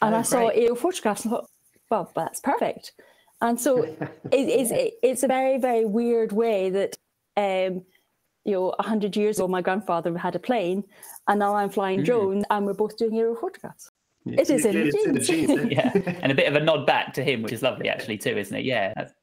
And 0.01 0.15
Oh, 0.15 0.19
I 0.19 0.21
saw 0.21 0.45
great. 0.45 0.57
aerial 0.59 0.75
photographs 0.75 1.23
and 1.25 1.31
thought, 1.31 1.47
well, 1.91 2.09
that's 2.15 2.39
perfect. 2.39 2.93
And 3.41 3.59
so 3.59 3.83
it 4.31 4.49
is 4.61 4.71
it, 4.71 4.93
it's 5.03 5.23
a 5.23 5.27
very, 5.27 5.57
very 5.57 5.85
weird 5.85 6.31
way 6.31 6.69
that 6.69 6.97
um, 7.35 7.83
you 8.45 8.53
know, 8.53 8.73
a 8.79 8.83
hundred 8.83 9.15
years 9.17 9.37
ago 9.37 9.47
my 9.47 9.61
grandfather 9.61 10.17
had 10.17 10.35
a 10.35 10.39
plane 10.39 10.83
and 11.27 11.39
now 11.39 11.53
I'm 11.55 11.69
flying 11.69 12.01
drones 12.03 12.45
and 12.49 12.65
we're 12.65 12.73
both 12.73 12.97
doing 12.97 13.17
aerial 13.17 13.35
photographs. 13.35 13.89
It 14.25 14.49
is 14.49 14.65
in 14.65 14.73
the 14.73 14.87
It's 14.87 15.27
genes. 15.27 15.47
genes? 15.47 15.71
Yeah, 15.71 15.91
and 16.21 16.31
a 16.31 16.35
bit 16.35 16.47
of 16.47 16.55
a 16.55 16.59
nod 16.59 16.85
back 16.85 17.13
to 17.13 17.23
him, 17.23 17.41
which 17.43 17.53
is 17.53 17.61
lovely, 17.61 17.87
actually, 17.89 18.17
too, 18.17 18.37
isn't 18.37 18.55
it? 18.57 18.65
Yeah. 18.65 18.93
That's, 18.95 19.13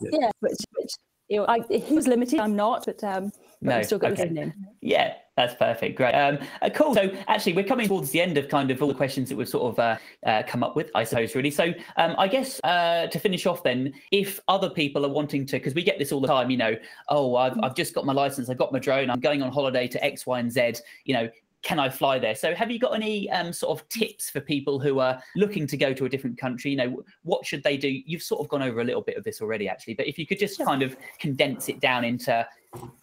Yeah, 0.00 0.30
which, 0.40 0.56
which 0.78 0.92
you 1.28 1.38
know, 1.38 1.46
I, 1.46 1.60
he 1.70 1.94
was 1.94 2.06
limited. 2.06 2.38
I'm 2.40 2.56
not, 2.56 2.86
but 2.86 3.02
um, 3.04 3.30
but 3.60 3.68
No, 3.70 3.78
we 3.78 3.84
still 3.84 3.98
got 3.98 4.12
okay. 4.12 4.22
the 4.22 4.26
same 4.28 4.34
name. 4.34 4.52
Yeah, 4.80 5.14
that's 5.36 5.54
perfect. 5.54 5.96
Great. 5.96 6.12
Um, 6.12 6.38
uh, 6.62 6.70
cool. 6.70 6.94
So 6.94 7.10
actually, 7.26 7.54
we're 7.54 7.64
coming 7.64 7.88
towards 7.88 8.10
the 8.10 8.20
end 8.20 8.38
of 8.38 8.48
kind 8.48 8.70
of 8.70 8.80
all 8.80 8.88
the 8.88 8.94
questions 8.94 9.28
that 9.28 9.36
we've 9.36 9.48
sort 9.48 9.72
of 9.72 9.78
uh, 9.78 9.96
uh, 10.24 10.42
come 10.46 10.62
up 10.62 10.76
with, 10.76 10.90
I 10.94 11.02
suppose, 11.02 11.34
really. 11.34 11.50
So 11.50 11.72
um, 11.96 12.14
I 12.18 12.28
guess 12.28 12.60
uh, 12.62 13.08
to 13.08 13.18
finish 13.18 13.44
off, 13.44 13.64
then, 13.64 13.92
if 14.12 14.38
other 14.46 14.70
people 14.70 15.04
are 15.04 15.10
wanting 15.10 15.44
to, 15.46 15.56
because 15.56 15.74
we 15.74 15.82
get 15.82 15.98
this 15.98 16.12
all 16.12 16.20
the 16.20 16.28
time, 16.28 16.50
you 16.50 16.56
know, 16.56 16.76
oh, 17.08 17.34
I've, 17.34 17.58
I've 17.62 17.74
just 17.74 17.94
got 17.94 18.06
my 18.06 18.12
license, 18.12 18.48
I've 18.48 18.58
got 18.58 18.72
my 18.72 18.78
drone, 18.78 19.10
I'm 19.10 19.20
going 19.20 19.42
on 19.42 19.50
holiday 19.50 19.88
to 19.88 20.04
X, 20.04 20.24
Y, 20.24 20.38
and 20.38 20.52
Z. 20.52 20.74
You 21.04 21.14
know, 21.14 21.28
can 21.62 21.80
I 21.80 21.88
fly 21.88 22.20
there? 22.20 22.36
So 22.36 22.54
have 22.54 22.70
you 22.70 22.78
got 22.78 22.94
any 22.94 23.28
um, 23.30 23.52
sort 23.52 23.80
of 23.80 23.88
tips 23.88 24.30
for 24.30 24.40
people 24.40 24.78
who 24.78 25.00
are 25.00 25.20
looking 25.34 25.66
to 25.66 25.76
go 25.76 25.92
to 25.94 26.04
a 26.04 26.08
different 26.08 26.38
country? 26.38 26.70
You 26.70 26.76
know, 26.76 27.02
what 27.22 27.44
should 27.44 27.64
they 27.64 27.76
do? 27.76 27.88
You've 27.88 28.22
sort 28.22 28.40
of 28.40 28.48
gone 28.48 28.62
over 28.62 28.80
a 28.80 28.84
little 28.84 29.02
bit 29.02 29.16
of 29.16 29.24
this 29.24 29.40
already, 29.40 29.68
actually, 29.68 29.94
but 29.94 30.06
if 30.06 30.16
you 30.16 30.26
could 30.26 30.38
just 30.38 30.62
kind 30.62 30.82
of 30.82 30.96
condense 31.18 31.68
it 31.68 31.80
down 31.80 32.04
into 32.04 32.46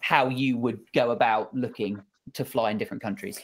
how 0.00 0.28
you 0.28 0.56
would 0.56 0.80
go 0.94 1.10
about 1.10 1.54
looking 1.54 2.00
to 2.34 2.44
fly 2.44 2.70
in 2.70 2.78
different 2.78 3.02
countries. 3.02 3.40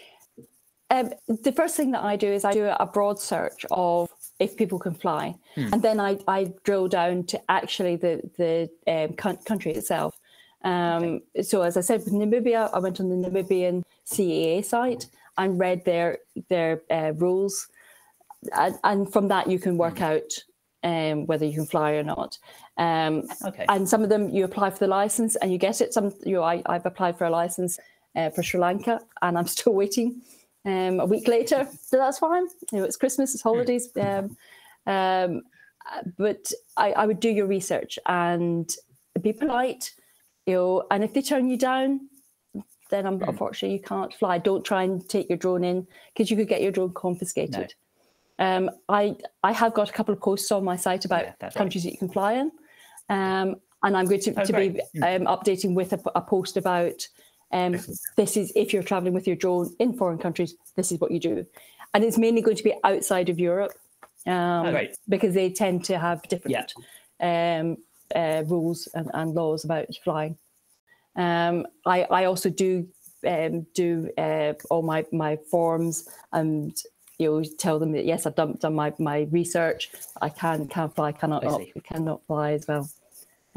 Um, 0.91 1.11
the 1.29 1.53
first 1.53 1.77
thing 1.77 1.91
that 1.91 2.03
I 2.03 2.17
do 2.17 2.29
is 2.29 2.45
I 2.45 2.53
do 2.53 2.65
a 2.67 2.87
broad 2.87 3.21
search 3.21 3.67
of 3.71 4.09
if 4.39 4.57
people 4.57 4.79
can 4.79 4.95
fly. 4.95 5.35
Hmm. 5.55 5.75
And 5.75 5.83
then 5.83 6.01
I, 6.01 6.19
I 6.27 6.53
drill 6.65 6.89
down 6.89 7.25
to 7.25 7.41
actually 7.51 7.97
the, 7.97 8.23
the 8.39 8.71
um, 8.91 9.15
coun- 9.15 9.39
country 9.45 9.73
itself. 9.73 10.19
Um, 10.65 11.21
So 11.43 11.63
as 11.63 11.77
I 11.77 11.83
said, 11.83 12.05
with 12.05 12.15
Namibia, 12.15 12.71
I 12.73 12.79
went 12.79 13.01
on 13.01 13.09
the 13.11 13.29
Namibian 13.29 13.83
CAA 14.07 14.65
site 14.65 15.07
and 15.37 15.59
read 15.59 15.85
their 15.85 16.19
their 16.49 16.83
uh, 16.91 17.13
rules, 17.15 17.69
and, 18.57 18.77
and 18.83 19.13
from 19.13 19.29
that 19.29 19.49
you 19.49 19.59
can 19.61 19.77
work 19.77 20.01
out 20.01 20.31
um, 20.83 21.27
whether 21.27 21.45
you 21.45 21.55
can 21.55 21.67
fly 21.67 21.93
or 21.93 22.03
not. 22.03 22.39
Um, 22.77 23.29
Okay. 23.47 23.67
and 23.69 23.89
some 23.89 24.03
of 24.03 24.09
them 24.09 24.31
you 24.31 24.45
apply 24.45 24.71
for 24.71 24.79
the 24.79 24.89
license 24.89 25.37
and 25.37 25.53
you 25.53 25.59
get 25.59 25.81
it. 25.81 25.93
Some 25.93 26.13
you 26.25 26.35
know, 26.37 26.43
I, 26.43 26.63
I've 26.67 26.87
applied 26.87 27.19
for 27.19 27.27
a 27.27 27.31
license 27.31 27.79
uh, 28.19 28.31
for 28.31 28.43
Sri 28.43 28.61
Lanka 28.61 29.01
and 29.23 29.39
I'm 29.39 29.47
still 29.57 29.75
waiting. 29.75 30.21
Um, 30.65 31.01
a 31.01 31.07
week 31.07 31.29
later, 31.29 31.67
so 31.83 31.97
that's 31.97 32.19
fine. 32.19 32.47
You 32.73 32.81
know, 32.81 32.85
it's 32.85 32.97
Christmas, 32.97 33.33
it's 33.33 33.43
holidays. 33.43 33.89
Um, 33.99 34.37
um, 34.87 35.43
uh, 35.91 36.03
but 36.19 36.53
I, 36.77 36.93
I 36.93 37.07
would 37.07 37.21
do 37.21 37.31
your 37.31 37.47
research 37.47 37.99
and 38.07 38.71
be 39.23 39.33
polite. 39.33 39.93
You 40.47 40.55
know, 40.55 40.87
and 40.91 41.05
if 41.05 41.15
they 41.15 41.23
turn 41.23 41.49
you 41.49 41.57
down, 41.57 42.09
then 42.91 43.07
um, 43.07 43.23
unfortunately 43.27 43.77
you 43.79 43.83
can't 43.83 44.13
fly. 44.13 44.39
Don't 44.39 44.65
try 44.65 44.83
and 44.83 45.09
take 45.09 45.29
your 45.31 45.39
drone 45.39 45.65
in 45.65 45.87
because 46.13 46.31
you 46.31 46.37
could 46.37 46.49
get 46.49 46.61
your 46.61 46.73
drone 46.73 46.93
confiscated. 46.93 47.73
Um, 48.39 48.71
I 48.89 49.17
I 49.43 49.53
have 49.53 49.75
got 49.75 49.89
a 49.89 49.93
couple 49.93 50.13
of 50.13 50.21
posts 50.21 50.51
on 50.53 50.65
my 50.65 50.77
site 50.77 51.05
about 51.05 51.25
Yeah, 51.25 51.33
that's 51.41 51.57
right. 51.57 51.63
countries 51.63 51.85
that 51.85 51.93
you 51.93 51.99
can 51.99 52.09
fly 52.11 52.35
in, 52.35 52.53
um, 53.09 53.57
and 53.83 53.97
I'm 53.97 54.07
going 54.07 54.21
to, 54.21 54.41
Oh, 54.41 54.45
to 54.45 54.53
be 54.53 54.81
um, 55.03 55.25
updating 55.25 55.75
with 55.75 55.93
a, 55.93 56.01
a 56.15 56.21
post 56.21 56.57
about 56.57 57.07
um, 57.51 57.79
this 58.17 58.37
is 58.37 58.53
if 58.55 58.73
you're 58.73 58.83
traveling 58.83 59.15
with 59.15 59.27
your 59.27 59.37
drone 59.37 59.75
in 59.79 59.93
foreign 59.95 60.19
countries, 60.19 60.55
this 60.77 60.93
is 60.93 61.01
what 61.01 61.11
you 61.11 61.21
do, 61.21 61.47
and 61.95 62.05
it's 62.05 62.19
mainly 62.19 62.43
going 62.43 62.57
to 62.57 62.65
be 62.65 62.75
outside 62.85 63.29
of 63.29 63.39
Europe 63.39 63.73
um, 64.27 64.67
Oh, 64.67 64.71
great. 64.71 64.97
because 65.09 65.35
they 65.35 65.51
tend 65.51 65.85
to 65.85 65.99
have 65.99 66.23
different 66.29 66.75
um, 67.21 67.77
uh, 68.15 68.43
rules 68.47 68.89
and, 68.95 69.11
and 69.15 69.35
laws 69.35 69.65
about 69.65 69.87
flying. 70.05 70.37
Um, 71.17 71.67
I, 71.87 72.03
I 72.05 72.25
also 72.25 72.51
do 72.51 72.87
um, 73.27 73.67
do 73.75 74.11
uh, 74.17 74.53
all 74.71 74.83
my, 74.83 75.05
my 75.11 75.37
forms 75.51 76.09
and 76.33 76.77
you 77.19 77.31
know 77.31 77.45
tell 77.59 77.79
them 77.81 77.91
that 77.93 78.05
yes 78.05 78.27
I've 78.27 78.37
done, 78.37 78.55
done 78.61 78.75
my, 78.75 78.93
my 78.99 79.27
research. 79.31 79.91
I 80.21 80.29
can 80.29 80.69
can 80.69 80.91
fly, 80.91 81.13
cannot 81.13 81.45
I 81.45 81.49
not, 81.49 81.63
cannot 81.85 82.27
fly 82.27 82.53
as 82.53 82.69
well. 82.69 82.89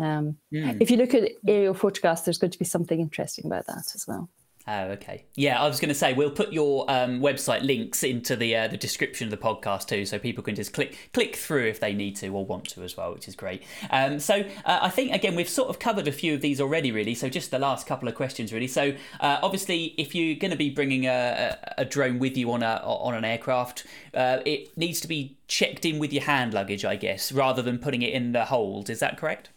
Um, 0.02 0.38
Hmm. 0.52 0.82
If 0.82 0.92
you 0.92 0.98
look 0.98 1.14
at 1.14 1.32
aerial 1.48 1.74
photographs, 1.74 2.22
there's 2.22 2.38
going 2.38 2.52
to 2.52 2.60
be 2.60 2.66
something 2.66 3.00
interesting 3.00 3.46
about 3.46 3.68
that 3.68 3.92
as 3.96 4.06
well. 4.08 4.30
Oh, 4.68 4.84
okay. 4.92 5.26
Yeah, 5.34 5.60
I 5.60 5.68
was 5.68 5.80
going 5.80 5.90
to 5.90 5.96
say 5.96 6.14
we'll 6.14 6.30
put 6.30 6.54
your 6.54 6.86
um, 6.90 7.20
website 7.20 7.64
links 7.64 8.04
into 8.04 8.36
the 8.36 8.56
uh, 8.56 8.68
the 8.68 8.78
description 8.78 9.26
of 9.26 9.32
the 9.32 9.38
podcast 9.38 9.88
too, 9.88 10.06
so 10.06 10.20
people 10.20 10.44
can 10.44 10.54
just 10.54 10.72
click 10.72 11.10
click 11.14 11.36
through 11.36 11.66
if 11.68 11.80
they 11.80 11.94
need 11.94 12.16
to 12.18 12.28
or 12.30 12.46
want 12.46 12.66
to 12.70 12.84
as 12.84 12.96
well, 12.96 13.14
which 13.14 13.28
is 13.28 13.36
great. 13.36 13.64
Um, 13.90 14.20
so 14.20 14.44
uh, 14.66 14.80
I 14.84 14.90
think 14.90 15.14
again 15.14 15.36
we've 15.36 15.50
sort 15.50 15.70
of 15.70 15.80
covered 15.80 16.08
a 16.08 16.12
few 16.12 16.36
of 16.36 16.42
these 16.42 16.62
already, 16.62 16.92
really. 16.92 17.16
So 17.16 17.28
just 17.28 17.50
the 17.50 17.60
last 17.60 17.88
couple 17.88 18.08
of 18.08 18.14
questions, 18.14 18.54
really. 18.54 18.68
So 18.68 18.94
uh, 19.20 19.40
obviously, 19.42 19.96
if 19.98 20.14
you're 20.14 20.36
going 20.36 20.52
to 20.52 20.58
be 20.58 20.70
bringing 20.70 21.08
a, 21.08 21.58
a, 21.78 21.82
a 21.82 21.86
drone 21.86 22.20
with 22.20 22.38
you 22.38 22.52
on 22.52 22.62
a 22.62 22.82
on 22.84 23.16
an 23.16 23.26
aircraft, 23.26 23.86
uh, 24.14 24.40
it 24.46 24.78
needs 24.78 25.02
to 25.02 25.08
be 25.08 25.38
checked 25.48 25.86
in 25.86 25.98
with 25.98 26.14
your 26.14 26.24
hand 26.24 26.54
luggage, 26.54 26.86
I 26.86 26.98
guess, 26.98 27.32
rather 27.32 27.64
than 27.64 27.80
putting 27.80 28.04
it 28.04 28.14
in 28.14 28.34
the 28.34 28.46
hold. 28.46 28.92
Is 28.92 29.00
that 29.00 29.18
correct? 29.18 29.50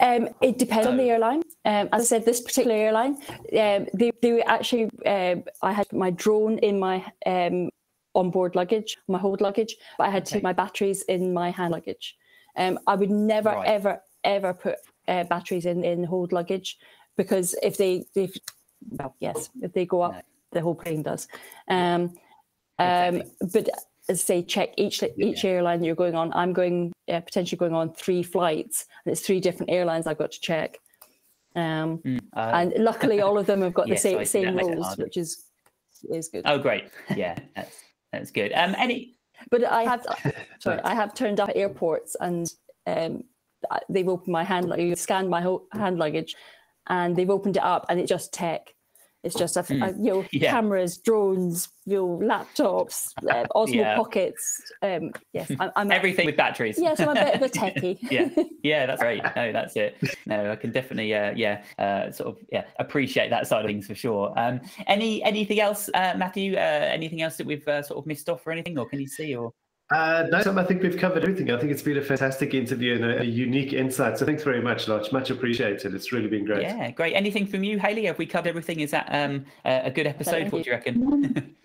Um, 0.00 0.28
it 0.40 0.58
depends 0.58 0.86
on 0.86 0.96
the 0.96 1.10
airline. 1.10 1.42
Um, 1.64 1.88
as 1.92 2.02
I 2.02 2.04
said, 2.04 2.24
this 2.24 2.40
particular 2.40 2.76
airline, 2.76 3.16
um, 3.58 3.86
they, 3.94 4.10
they 4.20 4.32
were 4.32 4.42
actually, 4.46 4.90
um, 5.06 5.44
I 5.62 5.72
had 5.72 5.92
my 5.92 6.10
drone 6.10 6.58
in 6.58 6.78
my 6.78 7.04
um, 7.24 7.70
onboard 8.14 8.56
luggage, 8.56 8.96
my 9.06 9.18
hold 9.18 9.40
luggage, 9.40 9.76
but 9.98 10.08
I 10.08 10.10
had 10.10 10.24
to 10.26 10.30
Okay. 10.30 10.36
take 10.38 10.42
my 10.42 10.52
batteries 10.52 11.02
in 11.02 11.32
my 11.32 11.50
hand 11.50 11.72
luggage. 11.72 12.16
Um, 12.56 12.78
I 12.86 12.96
would 12.96 13.10
never, 13.10 13.50
Right. 13.50 13.68
ever, 13.68 14.02
ever 14.24 14.52
put 14.54 14.76
uh, 15.08 15.24
batteries 15.24 15.66
in, 15.66 15.84
in 15.84 16.04
hold 16.04 16.32
luggage 16.32 16.78
because 17.16 17.54
if 17.62 17.76
they, 17.76 18.04
if, 18.14 18.36
well, 18.90 19.14
yes, 19.20 19.50
if 19.60 19.72
they 19.72 19.86
go 19.86 20.02
up, 20.02 20.12
No. 20.14 20.20
the 20.52 20.60
whole 20.60 20.74
plane 20.74 21.02
does. 21.02 21.28
Um, 21.68 22.14
um, 22.78 23.16
Exactly. 23.16 23.50
but 23.52 23.68
as 24.08 24.20
I 24.20 24.24
say, 24.24 24.42
check 24.42 24.70
each 24.76 25.02
each 25.16 25.44
airline 25.44 25.84
you're 25.84 25.94
going 25.94 26.16
on. 26.16 26.32
I'm 26.32 26.52
going 26.52 26.92
uh, 27.10 27.20
potentially 27.20 27.58
going 27.58 27.74
on 27.74 27.92
three 27.92 28.22
flights, 28.22 28.86
and 29.04 29.12
it's 29.12 29.22
three 29.22 29.40
different 29.40 29.70
airlines 29.70 30.06
I've 30.06 30.18
got 30.18 30.32
to 30.32 30.40
check. 30.40 30.78
Um, 31.54 32.00
Uh, 32.34 32.50
and 32.54 32.72
luckily, 32.78 33.20
all 33.20 33.38
of 33.38 33.46
them 33.46 33.62
have 33.62 33.74
got 33.74 33.88
the 33.88 33.96
same. 34.08 34.24
Same 34.24 34.56
rules, 34.56 34.96
which 34.96 35.16
is 35.16 35.44
is 36.10 36.28
good. 36.28 36.42
oh, 36.46 36.58
great. 36.58 36.84
Yeah, 37.14 37.38
that's 37.54 37.76
that's 38.12 38.30
good. 38.30 38.52
Um, 38.54 38.74
any 38.78 39.16
But 39.50 39.64
I 39.64 39.82
have 39.82 40.06
sorry, 40.60 40.80
I 40.84 40.94
have 40.94 41.14
turned 41.14 41.40
up 41.40 41.48
at 41.50 41.56
airports 41.56 42.16
and 42.20 42.52
um, 42.86 43.24
they've 43.88 44.08
opened 44.08 44.32
my 44.32 44.44
hand 44.44 44.68
luggage, 44.68 44.98
scanned 44.98 45.28
my 45.28 45.40
whole 45.40 45.66
hand 45.72 45.98
luggage, 45.98 46.34
and 46.88 47.14
they've 47.16 47.30
opened 47.30 47.56
it 47.56 47.62
up, 47.62 47.86
and 47.88 48.00
it's 48.00 48.08
just 48.08 48.32
tech. 48.32 48.74
It's 49.24 49.34
just 49.36 49.56
a, 49.56 49.60
a- 49.60 49.92
you 49.92 50.10
know 50.10 50.22
Hmm. 50.22 50.26
Yeah. 50.32 50.50
cameras, 50.50 50.98
drones, 50.98 51.68
your 51.86 52.18
laptops, 52.20 53.12
uh, 53.30 53.44
Osmo 53.54 53.74
Yeah. 53.74 53.96
pockets. 53.96 54.62
Um, 54.82 55.12
yes, 55.32 55.50
I'm, 55.60 55.70
I'm 55.76 55.90
a- 55.90 55.94
everything 55.94 56.26
with 56.26 56.36
batteries. 56.36 56.76
Yes, 56.78 56.98
I'm 57.00 57.10
a 57.10 57.14
bit 57.14 57.34
of 57.36 57.42
a 57.42 57.48
techie. 57.60 57.98
yeah, 58.10 58.28
yeah, 58.62 58.86
that's 58.86 59.02
right. 59.02 59.22
No, 59.36 59.52
that's 59.52 59.76
it. 59.76 59.96
No, 60.26 60.50
I 60.52 60.56
can 60.56 60.72
definitely, 60.72 61.14
uh, 61.14 61.32
yeah, 61.36 61.62
uh, 61.78 62.10
sort 62.10 62.30
of, 62.30 62.38
yeah, 62.50 62.64
appreciate 62.78 63.30
that 63.30 63.46
side 63.46 63.64
of 63.64 63.68
things 63.68 63.86
for 63.86 63.94
sure. 63.94 64.32
Um, 64.36 64.60
any 64.86 65.22
anything 65.22 65.60
else, 65.60 65.88
uh, 65.94 66.14
Matthew? 66.16 66.54
Uh, 66.54 66.58
anything 66.58 67.22
else 67.22 67.36
that 67.36 67.46
we've 67.46 67.66
uh, 67.68 67.82
sort 67.82 67.98
of 67.98 68.06
missed 68.06 68.28
off 68.28 68.46
or 68.46 68.50
anything, 68.52 68.78
or 68.78 68.86
can 68.86 69.00
you 69.00 69.06
see? 69.08 69.34
Or 69.36 69.52
Uh, 69.92 70.26
no, 70.30 70.40
Sam, 70.40 70.58
I 70.58 70.64
think 70.64 70.82
we've 70.82 70.96
covered 70.96 71.22
everything. 71.22 71.50
I 71.50 71.58
think 71.58 71.72
it's 71.72 71.82
been 71.82 71.98
a 71.98 72.02
fantastic 72.02 72.54
interview 72.54 72.94
and 72.94 73.04
a, 73.04 73.20
a 73.20 73.24
unique 73.24 73.72
insight. 73.72 74.18
So 74.18 74.24
thanks 74.24 74.42
very 74.42 74.62
much, 74.62 74.88
Lodge. 74.88 75.12
Much 75.12 75.30
appreciated. 75.30 75.94
It's 75.94 76.12
really 76.12 76.28
been 76.28 76.44
great. 76.44 76.62
yeah, 76.62 76.90
great. 76.90 77.14
Anything 77.14 77.46
from 77.46 77.62
you, 77.64 77.78
Haley? 77.78 78.06
Have 78.06 78.18
we 78.18 78.26
covered 78.26 78.48
everything? 78.48 78.80
Is 78.80 78.92
that 78.92 79.08
um, 79.10 79.44
a 79.64 79.82
a 79.86 79.90
good 79.90 80.06
episode? 80.06 80.50
What 80.50 80.64
do 80.64 80.70
you 80.70 80.76
reckon? 80.76 81.56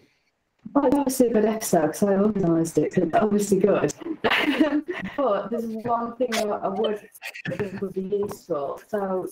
Well, 0.74 0.86
it's 0.86 0.96
obviously 0.96 1.28
a 1.28 1.34
good 1.34 1.46
episode 1.46 1.82
because 1.82 2.04
I 2.04 2.14
organised 2.16 2.78
it. 2.78 2.94
So 2.94 3.04
it's 3.04 3.16
obviously 3.16 3.60
good. 3.60 3.94
but 5.18 5.50
there's 5.50 5.66
one 5.66 6.16
thing 6.18 6.30
I, 6.36 6.44
I 6.44 6.68
would 6.68 7.10
think 7.50 7.82
would 7.82 7.94
be 7.94 8.02
useful. 8.02 8.80
So, 8.88 9.28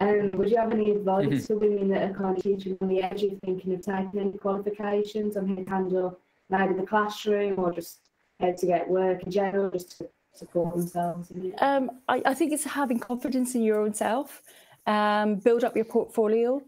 um, 0.00 0.30
would 0.34 0.50
you 0.50 0.56
have 0.56 0.72
any 0.72 0.90
advice 0.90 1.46
for 1.46 1.56
women 1.56 1.88
that 1.88 2.10
are 2.10 2.14
kind 2.14 2.36
of 2.36 2.42
teaching 2.42 2.76
on 2.80 2.88
the 2.88 3.02
edge 3.02 3.22
of 3.22 3.38
thinking 3.44 3.74
of 3.74 3.80
taking 3.80 4.20
any 4.20 4.32
qualifications 4.32 5.36
on 5.36 5.48
how 5.48 5.54
to 5.54 5.70
handle 5.70 6.18
maybe 6.50 6.74
the 6.74 6.86
classroom 6.86 7.58
or 7.58 7.72
just 7.72 8.00
how 8.42 8.52
to 8.52 8.66
get 8.66 8.88
work 8.88 9.22
in 9.22 9.30
general, 9.30 9.70
just 9.70 9.98
to 9.98 10.08
support 10.34 10.74
themselves? 10.74 11.32
Um, 11.58 11.90
I, 12.08 12.22
I 12.26 12.34
think 12.34 12.52
it's 12.52 12.64
having 12.64 12.98
confidence 12.98 13.54
in 13.54 13.62
your 13.62 13.80
own 13.80 13.94
self. 13.94 14.42
Um, 14.86 15.36
build 15.36 15.64
up 15.64 15.76
your 15.76 15.84
portfolio. 15.84 16.60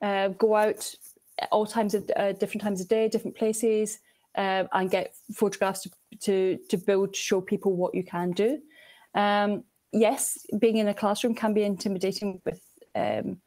Uh, 0.00 0.28
go 0.28 0.54
out 0.54 0.94
at 1.38 1.48
all 1.50 1.66
times 1.66 1.94
of 1.94 2.10
uh, 2.16 2.32
different 2.32 2.62
times 2.62 2.80
of 2.80 2.88
day, 2.88 3.08
different 3.08 3.36
places, 3.36 3.98
uh, 4.36 4.64
and 4.72 4.90
get 4.90 5.14
photographs 5.34 5.82
to, 5.82 5.90
to 6.20 6.58
to 6.68 6.76
build 6.76 7.14
to 7.14 7.18
show 7.18 7.40
people 7.40 7.74
what 7.74 7.94
you 7.94 8.04
can 8.04 8.30
do. 8.30 8.60
Um, 9.14 9.64
yes, 9.92 10.46
being 10.58 10.76
in 10.76 10.88
a 10.88 10.94
classroom 10.94 11.34
can 11.34 11.54
be 11.54 11.62
intimidating 11.62 12.40
with 12.44 12.60
um, 12.94 13.40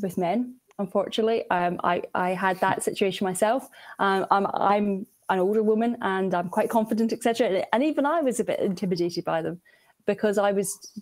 with 0.00 0.16
men. 0.16 0.56
Unfortunately, 0.78 1.48
um, 1.50 1.78
I 1.84 2.02
I 2.14 2.30
had 2.30 2.58
that 2.60 2.82
situation 2.82 3.26
myself. 3.26 3.68
Um, 3.98 4.26
I'm 4.30 4.46
I'm 4.54 5.06
an 5.30 5.38
older 5.38 5.62
woman 5.62 5.96
and 6.02 6.34
I'm 6.34 6.48
quite 6.50 6.68
confident, 6.68 7.12
etc. 7.12 7.64
And 7.72 7.82
even 7.82 8.04
I 8.04 8.20
was 8.20 8.40
a 8.40 8.44
bit 8.44 8.60
intimidated 8.60 9.24
by 9.24 9.40
them 9.42 9.60
because 10.06 10.36
I 10.38 10.52
was 10.52 10.92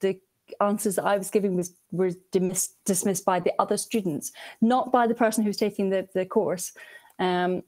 the 0.00 0.18
answers 0.60 0.96
that 0.96 1.04
I 1.04 1.18
was 1.18 1.30
giving 1.30 1.56
was 1.56 1.74
were 1.90 2.12
dismissed, 2.32 2.76
dismissed 2.84 3.24
by 3.24 3.40
the 3.40 3.52
other 3.58 3.76
students, 3.76 4.32
not 4.60 4.92
by 4.92 5.06
the 5.06 5.14
person 5.14 5.44
who's 5.44 5.56
taking 5.56 5.90
the, 5.90 6.08
the 6.14 6.24
course. 6.24 6.72
Um, 7.18 7.62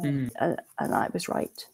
Mhm. 0.00 0.30
and, 0.40 0.60
and 0.78 0.94
I 0.94 1.08
was 1.12 1.28
right, 1.28 1.66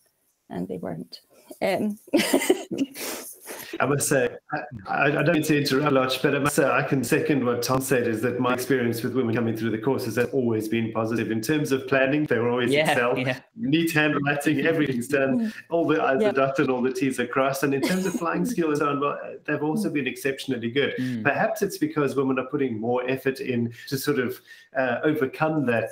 and 0.48 0.66
they 0.66 0.78
weren't. 0.78 1.20
Um, 1.60 1.98
I 3.80 3.86
must 3.86 4.08
say, 4.08 4.28
I, 4.52 4.58
I 4.88 5.04
I 5.20 5.22
don't 5.22 5.34
mean 5.34 5.42
to 5.44 5.58
interrupt 5.58 5.92
Lodge, 5.92 6.22
but 6.22 6.34
I 6.34 6.38
must 6.38 6.56
say 6.56 6.64
I 6.68 6.82
can 6.82 7.02
second 7.04 7.44
what 7.44 7.62
Tom 7.62 7.80
said 7.80 8.06
is 8.06 8.20
that 8.22 8.40
my 8.40 8.54
experience 8.54 9.02
with 9.02 9.14
women 9.14 9.34
coming 9.34 9.56
through 9.56 9.70
the 9.70 9.78
courses 9.78 10.16
has 10.16 10.28
always 10.30 10.68
been 10.68 10.92
positive. 10.92 11.30
In 11.30 11.40
terms 11.40 11.72
of 11.72 11.86
planning, 11.88 12.24
they 12.26 12.38
were 12.38 12.50
always 12.50 12.72
Yeah, 12.72 12.90
excel. 12.90 13.18
yeah. 13.18 13.40
Neat 13.56 13.92
handwriting, 13.92 14.60
everything's 14.66 15.08
done, 15.08 15.52
all 15.70 15.86
the 15.86 16.02
I's 16.02 16.20
Yeah. 16.22 16.28
are 16.30 16.32
dotted 16.32 16.66
and 16.66 16.70
all 16.70 16.82
the 16.82 16.92
T's 16.92 17.18
are 17.20 17.26
crossed. 17.26 17.62
And 17.62 17.74
in 17.74 17.80
terms 17.82 18.06
of 18.06 18.14
flying 18.14 18.44
skills, 18.44 18.80
on, 18.80 19.00
well, 19.00 19.18
they've 19.44 19.62
also 19.62 19.90
been 19.90 20.06
exceptionally 20.06 20.70
good. 20.70 20.94
Mm. 20.98 21.22
Perhaps 21.22 21.62
it's 21.62 21.78
because 21.78 22.14
women 22.16 22.38
are 22.38 22.46
putting 22.46 22.78
more 22.80 23.08
effort 23.08 23.40
in 23.40 23.72
to 23.88 23.96
sort 23.98 24.18
of 24.18 24.40
uh, 24.76 24.98
overcome 25.04 25.66
that 25.66 25.90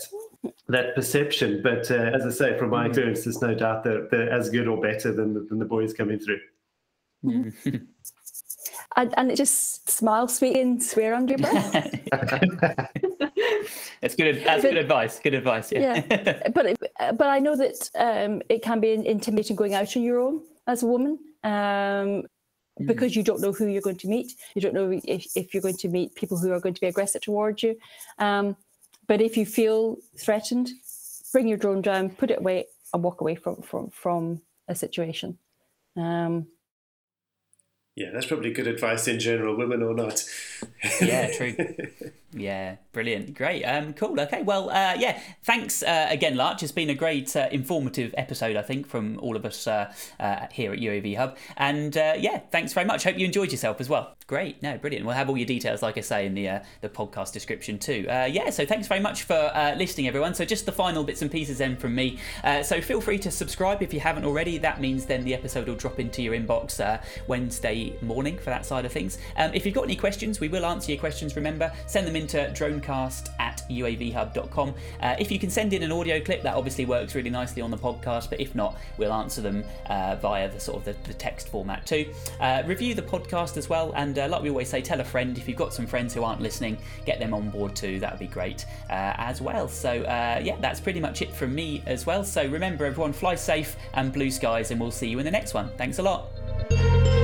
that 0.69 0.95
perception. 0.97 1.61
But 1.63 1.89
uh, 1.91 1.95
as 2.15 2.27
I 2.27 2.31
say, 2.31 2.59
from 2.59 2.71
my 2.71 2.85
Mm. 2.85 2.89
experience, 2.89 3.25
there's 3.25 3.41
no 3.43 3.55
doubt 3.55 3.85
that 3.85 4.11
they're 4.11 4.31
as 4.31 4.51
good 4.51 4.67
or 4.67 4.81
better 4.81 5.13
than 5.13 5.35
the, 5.35 5.41
than 5.41 5.59
the 5.59 5.65
boys 5.65 5.93
coming 5.95 6.19
through. 6.19 6.41
and, 8.97 9.15
and 9.17 9.31
it 9.31 9.37
just 9.37 9.89
smile 9.91 10.29
sweet 10.29 10.57
and 10.57 10.83
swear 10.83 11.15
under 11.15 11.35
your 11.35 11.39
breath. 11.39 12.01
That's 14.01 14.17
good. 14.17 14.43
That's 14.45 14.63
good 14.63 14.77
advice. 14.77 15.21
Good 15.21 15.35
advice. 15.35 15.71
Yeah. 15.73 16.03
yeah. 16.11 16.49
but 16.55 16.79
but 16.99 17.27
I 17.27 17.39
know 17.39 17.57
that 17.57 17.91
um, 17.97 18.43
it 18.49 18.63
can 18.63 18.81
be 18.81 18.93
intimidating 18.93 19.57
going 19.57 19.75
out 19.75 19.97
on 19.97 20.03
your 20.03 20.21
own 20.21 20.43
as 20.67 20.83
a 20.83 20.87
woman. 20.87 21.19
Um, 21.45 22.25
Mm. 22.81 22.87
because 22.87 23.15
you 23.15 23.23
don't 23.23 23.41
know 23.41 23.53
who 23.53 23.67
you're 23.67 23.83
going 23.83 23.97
to 23.97 24.09
meet. 24.09 24.33
You 24.55 24.63
don't 24.63 24.73
know 24.73 24.91
if, 25.05 25.27
if 25.37 25.53
you're 25.53 25.63
going 25.63 25.77
to 25.77 25.89
meet 25.89 26.15
people 26.15 26.39
who 26.39 26.53
are 26.53 26.61
going 26.61 26.75
to 26.75 26.81
be 26.81 26.87
aggressive 26.87 27.21
towards 27.21 27.63
you. 27.63 27.77
Um, 28.19 28.57
but 29.07 29.21
if 29.21 29.37
you 29.37 29.45
feel 29.45 29.99
threatened, 30.17 30.71
bring 31.33 31.49
your 31.49 31.59
drone 31.59 31.83
down, 31.83 32.11
put 32.11 32.31
it 32.31 32.39
away, 32.39 32.67
and 32.95 33.03
walk 33.03 33.21
away 33.21 33.35
from 33.35 33.61
from 33.63 33.91
from 33.91 34.41
a 34.69 34.75
situation. 34.75 35.39
Um, 35.97 36.47
yeah, 37.95 38.11
that's 38.13 38.27
probably 38.27 38.53
good 38.53 38.67
advice 38.67 39.07
in 39.07 39.21
general, 39.21 39.57
women 39.57 39.83
or 39.83 39.95
not. 39.95 40.25
yeah, 41.01 41.31
true. 41.33 41.55
Yeah, 42.35 42.77
brilliant. 42.93 43.35
Great. 43.35 43.63
Um, 43.63 43.93
cool. 43.93 44.19
Okay. 44.19 44.43
Well, 44.43 44.71
uh, 44.71 44.95
yeah, 44.99 45.21
thanks 45.43 45.83
uh, 45.83 46.07
again, 46.09 46.35
Larch. 46.35 46.63
It's 46.63 46.73
been 46.73 46.89
a 46.89 46.95
great, 46.95 47.35
uh, 47.37 47.49
informative 47.53 48.15
episode, 48.17 48.57
I 48.57 48.63
think, 48.63 48.87
from 48.87 49.19
all 49.21 49.37
of 49.37 49.45
us 49.45 49.67
uh, 49.67 49.93
uh, 50.19 50.47
here 50.51 50.73
at 50.73 50.79
UAV 50.79 51.17
Hub. 51.17 51.37
And 51.59 51.97
uh, 51.97 52.15
yeah, 52.19 52.39
thanks 52.51 52.73
very 52.73 52.87
much. 52.87 53.05
Hope 53.05 53.19
you 53.19 53.27
enjoyed 53.27 53.53
yourself 53.53 53.81
as 53.81 53.89
well. 53.89 54.17
Great. 54.27 54.63
No, 54.63 54.79
brilliant. 54.79 55.05
We'll 55.05 55.15
have 55.15 55.29
all 55.29 55.37
your 55.37 55.47
details, 55.47 55.83
like 55.83 55.99
I 55.99 56.01
say, 56.01 56.25
in 56.25 56.35
the 56.35 56.63
the 56.81 56.89
podcast 56.89 57.33
description 57.33 57.79
too. 57.79 58.05
yeah, 58.09 58.51
so 58.51 58.65
thanks 58.65 58.87
very 58.87 59.01
much 59.01 59.25
for 59.25 59.51
listening, 59.77 60.09
everyone. 60.09 60.35
So 60.35 60.45
just 60.45 60.65
the 60.65 60.73
final 60.73 61.05
bits 61.05 61.21
and 61.23 61.31
pieces 61.31 61.59
then 61.59 61.77
from 61.77 61.95
me. 61.95 62.19
so 62.63 62.81
feel 62.81 63.01
free 63.01 63.19
to 63.19 63.31
subscribe 63.31 63.83
if 63.83 63.93
you 63.93 64.01
haven't 64.01 64.25
already. 64.25 64.59
That 64.59 64.81
means 64.81 65.05
then 65.05 65.25
the 65.25 65.35
episode 65.35 65.69
will 65.69 65.75
drop 65.75 66.01
into 66.01 66.23
your 66.23 66.35
inbox 66.35 66.81
Wednesday 67.27 67.95
morning 68.01 68.39
for 68.39 68.47
that 68.47 68.65
side 68.65 68.85
of 68.87 68.93
things. 68.93 69.19
Um, 69.37 69.53
if 69.53 69.67
you've 69.67 69.75
got 69.75 69.85
any 69.85 69.97
questions, 69.97 70.41
we 70.41 70.49
will 70.53 70.65
answer 70.67 70.93
your 70.93 71.01
questions. 71.01 71.35
Remember, 71.35 71.73
send 71.87 72.07
them 72.07 72.15
into 72.15 72.37
dronecast 72.55 73.31
at 73.41 73.63
uavhub.com. 73.69 74.75
Uh, 75.01 75.17
if 75.19 75.33
you 75.33 75.39
can 75.39 75.51
send 75.51 75.73
in 75.73 75.83
an 75.83 75.91
audio 75.91 76.21
clip, 76.21 76.43
that 76.43 76.55
obviously 76.55 76.85
works 76.85 77.15
really 77.15 77.31
nicely 77.31 77.63
on 77.63 77.71
the 77.71 77.77
podcast, 77.77 78.31
but 78.31 78.41
if 78.41 78.55
not, 78.55 78.79
we'll 78.99 79.13
answer 79.13 79.41
them 79.41 79.65
uh, 79.87 80.17
via 80.17 80.49
the 80.51 80.61
sort 80.61 80.79
of 80.79 80.85
the, 80.85 81.09
the 81.09 81.15
text 81.15 81.49
format 81.49 81.85
too. 81.87 82.13
Uh, 82.41 82.63
review 82.67 82.95
the 82.95 83.03
podcast 83.03 83.57
as 83.57 83.69
well, 83.69 83.93
and 83.97 84.19
uh, 84.19 84.29
like 84.29 84.43
we 84.43 84.51
always 84.51 84.69
say, 84.69 84.81
tell 84.81 85.01
a 85.01 85.05
friend. 85.05 85.37
If 85.39 85.49
you've 85.49 85.59
got 85.59 85.73
some 85.75 85.87
friends 85.87 86.15
who 86.15 86.23
aren't 86.23 86.41
listening, 86.41 86.79
get 87.07 87.19
them 87.19 87.35
on 87.35 87.51
board 87.51 87.75
too. 87.75 87.99
That 87.99 88.13
would 88.13 88.21
be 88.21 88.27
great 88.27 88.65
uh, 88.91 89.15
as 89.17 89.41
well. 89.41 89.67
So 89.67 90.03
uh, 90.03 90.41
yeah, 90.43 90.57
that's 90.61 90.81
pretty 90.81 91.01
much 91.01 91.23
it 91.23 91.33
from 91.35 91.55
me 91.55 91.83
as 91.87 92.07
well. 92.07 92.25
So 92.25 92.47
remember, 92.47 92.85
everyone, 92.85 93.13
fly 93.13 93.35
safe 93.35 93.77
and 93.95 94.13
blue 94.13 94.31
skies, 94.31 94.71
and 94.71 94.81
we'll 94.81 94.91
see 94.91 95.09
you 95.09 95.19
in 95.19 95.25
the 95.25 95.31
next 95.31 95.55
one. 95.55 95.71
Thanks 95.77 95.99
a 95.99 96.03
lot. 96.03 97.22